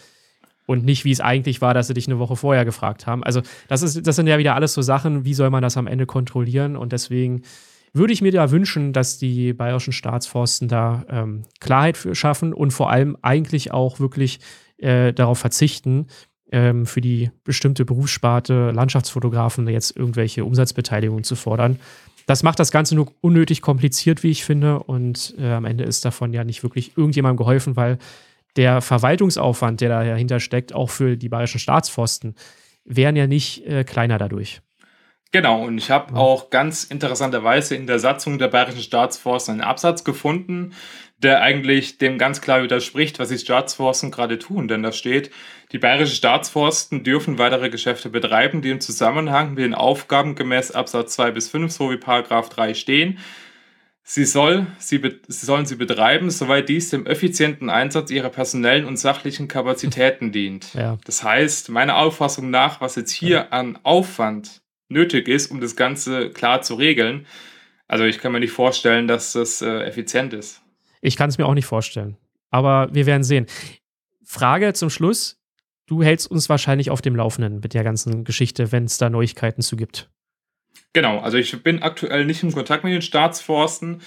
und 0.68 0.84
nicht, 0.84 1.06
wie 1.06 1.12
es 1.12 1.22
eigentlich 1.22 1.62
war, 1.62 1.76
dass 1.76 1.86
sie 1.86 1.94
dich 1.94 2.08
eine 2.08 2.18
Woche 2.18 2.36
vorher 2.36 2.66
gefragt 2.66 3.06
haben. 3.06 3.24
Also, 3.24 3.42
das, 3.68 3.84
ist, 3.84 4.08
das 4.08 4.16
sind 4.16 4.26
ja 4.26 4.40
wieder 4.40 4.56
alles 4.56 4.74
so 4.74 4.82
Sachen, 4.82 5.24
wie 5.24 5.36
soll 5.36 5.52
man 5.52 5.62
das 5.62 5.78
am 5.78 5.86
Ende 5.86 6.08
kontrollieren? 6.08 6.76
Und 6.76 6.92
deswegen 6.92 7.44
würde 7.94 8.14
ich 8.14 8.22
mir 8.22 8.32
da 8.32 8.52
wünschen, 8.52 8.92
dass 8.92 9.18
die 9.18 9.54
bayerischen 9.54 9.94
Staatsforsten 9.94 10.68
da 10.68 11.06
ähm, 11.10 11.44
Klarheit 11.60 11.98
für 11.98 12.16
schaffen 12.16 12.54
und 12.54 12.72
vor 12.72 12.90
allem 12.90 13.16
eigentlich 13.22 13.72
auch 13.72 14.00
wirklich 14.00 14.40
äh, 14.78 15.14
darauf 15.14 15.40
verzichten, 15.40 16.08
ähm, 16.56 16.86
für 16.86 17.02
die 17.02 17.32
bestimmte 17.44 17.84
Berufssparte 17.84 18.72
Landschaftsfotografen 18.72 19.68
jetzt 19.68 19.96
irgendwelche 19.96 20.46
Umsatzbeteiligungen 20.46 21.26
zu 21.26 21.36
fordern. 21.36 21.80
Das 22.28 22.44
macht 22.44 22.60
das 22.60 22.72
Ganze 22.72 22.96
nur 22.96 23.12
unnötig 23.20 23.62
kompliziert, 23.62 24.24
wie 24.24 24.32
ich 24.32 24.46
finde. 24.46 24.80
Und 24.80 25.36
äh, 25.38 25.52
am 25.52 25.66
Ende 25.66 25.84
ist 25.84 26.06
davon 26.06 26.34
ja 26.34 26.46
nicht 26.46 26.64
wirklich 26.64 26.98
irgendjemandem 26.98 27.38
geholfen, 27.38 27.76
weil 27.76 28.00
der 28.56 28.82
Verwaltungsaufwand, 28.82 29.82
der 29.82 29.90
dahinter 29.90 30.40
steckt, 30.40 30.74
auch 30.74 30.90
für 30.90 31.18
die 31.18 31.28
bayerischen 31.28 31.60
Staatsforsten, 31.60 32.36
wären 32.86 33.18
ja 33.18 33.28
nicht 33.28 33.66
äh, 33.68 33.84
kleiner 33.84 34.18
dadurch. 34.18 34.62
Genau, 35.36 35.66
und 35.66 35.78
ich 35.78 35.92
habe 35.92 36.16
auch 36.16 36.50
ganz 36.50 36.86
interessanterweise 36.86 37.76
in 37.76 37.88
der 37.88 38.00
Satzung 38.00 38.40
der 38.40 38.48
bayerischen 38.48 38.82
Staatsforsten 38.82 39.56
einen 39.56 39.70
Absatz 39.70 40.06
gefunden, 40.06 40.72
der 41.18 41.42
eigentlich 41.42 41.98
dem 41.98 42.18
ganz 42.18 42.40
klar 42.40 42.64
widerspricht, 42.64 43.20
was 43.20 43.28
die 43.28 43.38
Staatsforsten 43.38 44.12
gerade 44.12 44.40
tun. 44.40 44.70
Denn 44.70 44.82
da 44.82 44.94
steht, 44.94 45.32
die 45.74 45.78
bayerischen 45.78 46.16
Staatsforsten 46.16 47.04
dürfen 47.04 47.38
weitere 47.38 47.70
Geschäfte 47.70 48.10
betreiben, 48.10 48.62
die 48.62 48.70
im 48.70 48.80
Zusammenhang 48.80 49.56
mit 49.56 49.66
den 49.66 49.74
Aufgaben 49.74 50.36
gemäß 50.36 50.72
Absatz 50.72 51.16
2 51.16 51.32
bis 51.32 51.50
5 51.50 51.70
sowie 51.70 51.98
Paragraph 51.98 52.48
3 52.48 52.74
stehen, 52.74 53.20
Sie, 54.08 54.24
soll, 54.24 54.68
sie, 54.78 55.02
sie 55.28 55.46
sollen 55.48 55.66
sie 55.66 55.78
betreiben, 55.78 56.30
soweit 56.30 56.70
dies 56.70 56.92
dem 56.92 57.08
effizienten 57.08 57.72
Einsatz 57.72 58.12
ihrer 58.12 58.30
personellen 58.30 58.86
und 58.86 58.98
sachlichen 58.98 59.48
Kapazitäten 59.48 60.32
dient. 60.32 60.76
Ja. 60.76 61.00
Das 61.06 61.24
heißt, 61.24 61.70
meiner 61.70 61.98
Auffassung 61.98 62.52
nach, 62.52 62.82
was 62.82 62.96
jetzt 62.96 63.12
hier 63.12 63.30
ja. 63.30 63.48
an 63.50 63.80
Aufwand 63.82 64.62
nötig 64.90 65.28
ist, 65.28 65.52
um 65.52 65.62
das 65.62 65.76
Ganze 65.76 66.30
klar 66.30 66.62
zu 66.62 66.76
regeln, 66.76 67.26
also 67.88 68.04
ich 68.04 68.20
kann 68.20 68.32
mir 68.32 68.40
nicht 68.40 68.52
vorstellen, 68.52 69.08
dass 69.08 69.34
das 69.34 69.62
äh, 69.62 69.84
effizient 69.84 70.34
ist. 70.34 70.62
Ich 71.02 71.18
kann 71.18 71.30
es 71.30 71.38
mir 71.38 71.46
auch 71.46 71.54
nicht 71.54 71.68
vorstellen. 71.68 72.18
Aber 72.50 72.90
wir 72.94 73.06
werden 73.06 73.24
sehen. 73.24 73.46
Frage 74.24 74.74
zum 74.74 74.90
Schluss. 74.90 75.40
Du 75.86 76.02
hältst 76.02 76.32
uns 76.32 76.50
wahrscheinlich 76.50 76.90
auf 76.90 77.02
dem 77.02 77.16
Laufenden 77.16 77.60
mit 77.60 77.76
der 77.76 77.84
ganzen 77.84 78.24
Geschichte, 78.24 78.72
wenn 78.72 78.86
es 78.86 78.98
da 78.98 79.10
Neuigkeiten 79.10 79.62
zu 79.62 79.76
gibt. 79.76 80.10
Genau, 80.94 81.20
also 81.20 81.38
ich 81.38 81.62
bin 81.62 81.84
aktuell 81.84 82.26
nicht 82.26 82.42
im 82.42 82.54
Kontakt 82.54 82.84
mit 82.84 82.94
den 82.94 83.04
Staatsforsten, 83.04 84.02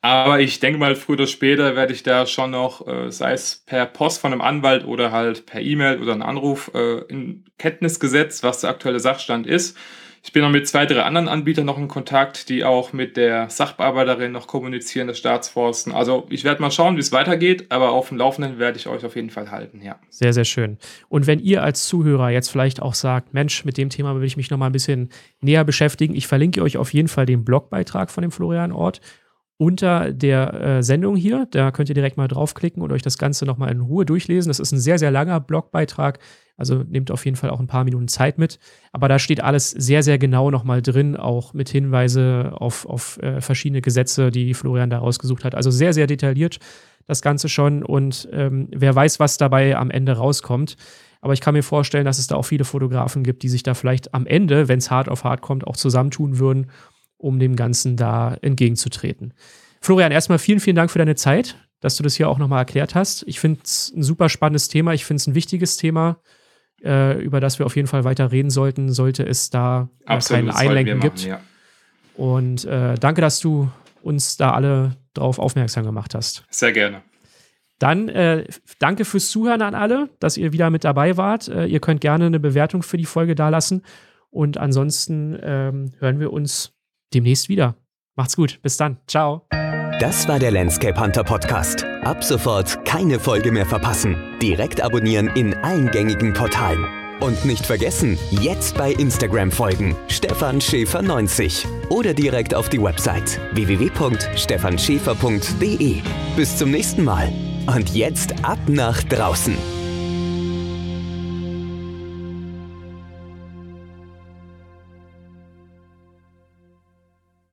aber 0.00 0.40
ich 0.40 0.58
denke 0.58 0.80
mal, 0.80 0.96
früher 0.96 1.14
oder 1.14 1.26
später 1.28 1.76
werde 1.76 1.92
ich 1.92 2.02
da 2.02 2.26
schon 2.26 2.50
noch, 2.50 2.88
äh, 2.88 3.12
sei 3.12 3.34
es 3.34 3.62
per 3.66 3.86
Post 3.86 4.20
von 4.20 4.32
einem 4.32 4.40
Anwalt 4.40 4.84
oder 4.84 5.12
halt 5.12 5.46
per 5.46 5.60
E-Mail 5.60 6.02
oder 6.02 6.12
einen 6.12 6.22
Anruf, 6.22 6.72
äh, 6.74 7.02
in 7.02 7.44
Kenntnis 7.58 8.00
gesetzt, 8.00 8.42
was 8.42 8.62
der 8.62 8.70
aktuelle 8.70 8.98
Sachstand 8.98 9.46
ist. 9.46 9.76
Ich 10.24 10.32
bin 10.32 10.42
noch 10.42 10.50
mit 10.50 10.68
zwei, 10.68 10.86
drei 10.86 11.02
anderen 11.02 11.26
Anbietern 11.26 11.66
noch 11.66 11.78
in 11.78 11.88
Kontakt, 11.88 12.48
die 12.48 12.64
auch 12.64 12.92
mit 12.92 13.16
der 13.16 13.50
Sachbearbeiterin 13.50 14.30
noch 14.30 14.46
kommunizieren, 14.46 15.08
des 15.08 15.18
Staatsforsten. 15.18 15.92
Also 15.92 16.26
ich 16.30 16.44
werde 16.44 16.62
mal 16.62 16.70
schauen, 16.70 16.94
wie 16.94 17.00
es 17.00 17.10
weitergeht, 17.10 17.66
aber 17.70 17.90
auf 17.90 18.08
dem 18.08 18.18
Laufenden 18.18 18.60
werde 18.60 18.78
ich 18.78 18.86
euch 18.86 19.04
auf 19.04 19.16
jeden 19.16 19.30
Fall 19.30 19.50
halten, 19.50 19.82
ja. 19.82 19.98
Sehr, 20.10 20.32
sehr 20.32 20.44
schön. 20.44 20.78
Und 21.08 21.26
wenn 21.26 21.40
ihr 21.40 21.64
als 21.64 21.88
Zuhörer 21.88 22.30
jetzt 22.30 22.50
vielleicht 22.50 22.80
auch 22.80 22.94
sagt, 22.94 23.34
Mensch, 23.34 23.64
mit 23.64 23.76
dem 23.76 23.90
Thema 23.90 24.14
will 24.14 24.22
ich 24.22 24.36
mich 24.36 24.48
noch 24.48 24.58
mal 24.58 24.66
ein 24.66 24.72
bisschen 24.72 25.10
näher 25.40 25.64
beschäftigen, 25.64 26.14
ich 26.14 26.28
verlinke 26.28 26.62
euch 26.62 26.76
auf 26.76 26.94
jeden 26.94 27.08
Fall 27.08 27.26
den 27.26 27.44
Blogbeitrag 27.44 28.08
von 28.08 28.22
dem 28.22 28.30
Florian 28.30 28.70
Ort 28.70 29.00
unter 29.56 30.12
der 30.12 30.54
äh, 30.54 30.82
Sendung 30.82 31.16
hier. 31.16 31.46
Da 31.50 31.70
könnt 31.70 31.88
ihr 31.88 31.94
direkt 31.94 32.16
mal 32.16 32.28
draufklicken 32.28 32.82
und 32.82 32.92
euch 32.92 33.02
das 33.02 33.18
Ganze 33.18 33.44
nochmal 33.46 33.70
in 33.70 33.80
Ruhe 33.80 34.04
durchlesen. 34.04 34.50
Das 34.50 34.58
ist 34.58 34.72
ein 34.72 34.80
sehr, 34.80 34.98
sehr 34.98 35.10
langer 35.10 35.40
Blogbeitrag. 35.40 36.18
Also 36.56 36.84
nehmt 36.88 37.10
auf 37.10 37.24
jeden 37.24 37.36
Fall 37.36 37.50
auch 37.50 37.60
ein 37.60 37.66
paar 37.66 37.84
Minuten 37.84 38.08
Zeit 38.08 38.38
mit. 38.38 38.58
Aber 38.92 39.08
da 39.08 39.18
steht 39.18 39.42
alles 39.42 39.70
sehr, 39.70 40.02
sehr 40.02 40.18
genau 40.18 40.50
nochmal 40.50 40.82
drin, 40.82 41.16
auch 41.16 41.54
mit 41.54 41.68
Hinweise 41.68 42.52
auf, 42.54 42.86
auf 42.86 43.18
äh, 43.22 43.40
verschiedene 43.40 43.82
Gesetze, 43.82 44.30
die 44.30 44.54
Florian 44.54 44.90
da 44.90 44.98
rausgesucht 44.98 45.44
hat. 45.44 45.54
Also 45.54 45.70
sehr, 45.70 45.92
sehr 45.92 46.06
detailliert 46.06 46.58
das 47.06 47.22
Ganze 47.22 47.48
schon. 47.48 47.82
Und 47.82 48.28
ähm, 48.32 48.68
wer 48.70 48.94
weiß, 48.94 49.20
was 49.20 49.38
dabei 49.38 49.76
am 49.76 49.90
Ende 49.90 50.12
rauskommt. 50.12 50.76
Aber 51.20 51.32
ich 51.34 51.40
kann 51.40 51.54
mir 51.54 51.62
vorstellen, 51.62 52.04
dass 52.04 52.18
es 52.18 52.26
da 52.26 52.34
auch 52.34 52.44
viele 52.44 52.64
Fotografen 52.64 53.22
gibt, 53.22 53.44
die 53.44 53.48
sich 53.48 53.62
da 53.62 53.74
vielleicht 53.74 54.12
am 54.12 54.26
Ende, 54.26 54.66
wenn 54.68 54.78
es 54.78 54.90
hart 54.90 55.08
auf 55.08 55.22
hart 55.24 55.40
kommt, 55.40 55.66
auch 55.66 55.76
zusammentun 55.76 56.38
würden 56.38 56.66
um 57.22 57.38
dem 57.38 57.56
Ganzen 57.56 57.96
da 57.96 58.36
entgegenzutreten. 58.42 59.32
Florian, 59.80 60.12
erstmal 60.12 60.38
vielen, 60.38 60.60
vielen 60.60 60.76
Dank 60.76 60.90
für 60.90 60.98
deine 60.98 61.14
Zeit, 61.14 61.56
dass 61.80 61.96
du 61.96 62.02
das 62.02 62.14
hier 62.14 62.28
auch 62.28 62.38
nochmal 62.38 62.60
erklärt 62.60 62.94
hast. 62.94 63.24
Ich 63.26 63.40
finde 63.40 63.60
es 63.64 63.92
ein 63.96 64.02
super 64.02 64.28
spannendes 64.28 64.68
Thema. 64.68 64.92
Ich 64.92 65.04
finde 65.04 65.20
es 65.20 65.26
ein 65.26 65.34
wichtiges 65.34 65.76
Thema, 65.76 66.20
äh, 66.84 67.20
über 67.22 67.40
das 67.40 67.58
wir 67.58 67.66
auf 67.66 67.76
jeden 67.76 67.88
Fall 67.88 68.04
weiter 68.04 68.32
reden 68.32 68.50
sollten, 68.50 68.92
sollte 68.92 69.24
es 69.24 69.50
da 69.50 69.88
Absolut, 70.04 70.46
kein 70.46 70.56
Einlenken 70.56 70.98
machen, 70.98 71.10
gibt. 71.10 71.24
Ja. 71.24 71.40
Und 72.16 72.64
äh, 72.64 72.94
danke, 72.96 73.20
dass 73.20 73.40
du 73.40 73.70
uns 74.02 74.36
da 74.36 74.52
alle 74.52 74.96
drauf 75.14 75.38
aufmerksam 75.38 75.84
gemacht 75.84 76.14
hast. 76.14 76.44
Sehr 76.50 76.72
gerne. 76.72 77.02
Dann 77.78 78.08
äh, 78.08 78.44
danke 78.78 79.04
fürs 79.04 79.30
Zuhören 79.30 79.62
an 79.62 79.74
alle, 79.74 80.08
dass 80.20 80.36
ihr 80.36 80.52
wieder 80.52 80.70
mit 80.70 80.84
dabei 80.84 81.16
wart. 81.16 81.48
Äh, 81.48 81.66
ihr 81.66 81.80
könnt 81.80 82.00
gerne 82.00 82.26
eine 82.26 82.38
Bewertung 82.40 82.82
für 82.82 82.96
die 82.96 83.06
Folge 83.06 83.34
dalassen. 83.34 83.82
Und 84.30 84.56
ansonsten 84.56 85.36
ähm, 85.42 85.92
hören 85.98 86.20
wir 86.20 86.32
uns 86.32 86.72
demnächst 87.14 87.48
wieder. 87.48 87.76
Macht's 88.16 88.36
gut. 88.36 88.60
Bis 88.62 88.76
dann. 88.76 88.98
Ciao. 89.06 89.46
Das 90.00 90.26
war 90.26 90.38
der 90.38 90.50
Landscape 90.50 90.98
Hunter 91.00 91.24
Podcast. 91.24 91.84
Ab 92.02 92.24
sofort 92.24 92.84
keine 92.84 93.20
Folge 93.20 93.52
mehr 93.52 93.66
verpassen. 93.66 94.16
Direkt 94.42 94.80
abonnieren 94.80 95.28
in 95.36 95.54
allen 95.54 95.90
gängigen 95.90 96.32
Portalen. 96.32 96.84
Und 97.20 97.44
nicht 97.44 97.64
vergessen, 97.64 98.18
jetzt 98.30 98.76
bei 98.76 98.90
Instagram 98.92 99.52
folgen. 99.52 99.94
Stefan 100.08 100.60
Schäfer 100.60 101.02
90. 101.02 101.64
Oder 101.88 102.14
direkt 102.14 102.52
auf 102.52 102.68
die 102.68 102.82
Website 102.82 103.38
www.stefanschäfer.de. 103.54 106.02
Bis 106.34 106.56
zum 106.56 106.72
nächsten 106.72 107.04
Mal. 107.04 107.32
Und 107.72 107.94
jetzt 107.94 108.44
ab 108.44 108.58
nach 108.66 109.00
draußen. 109.04 109.81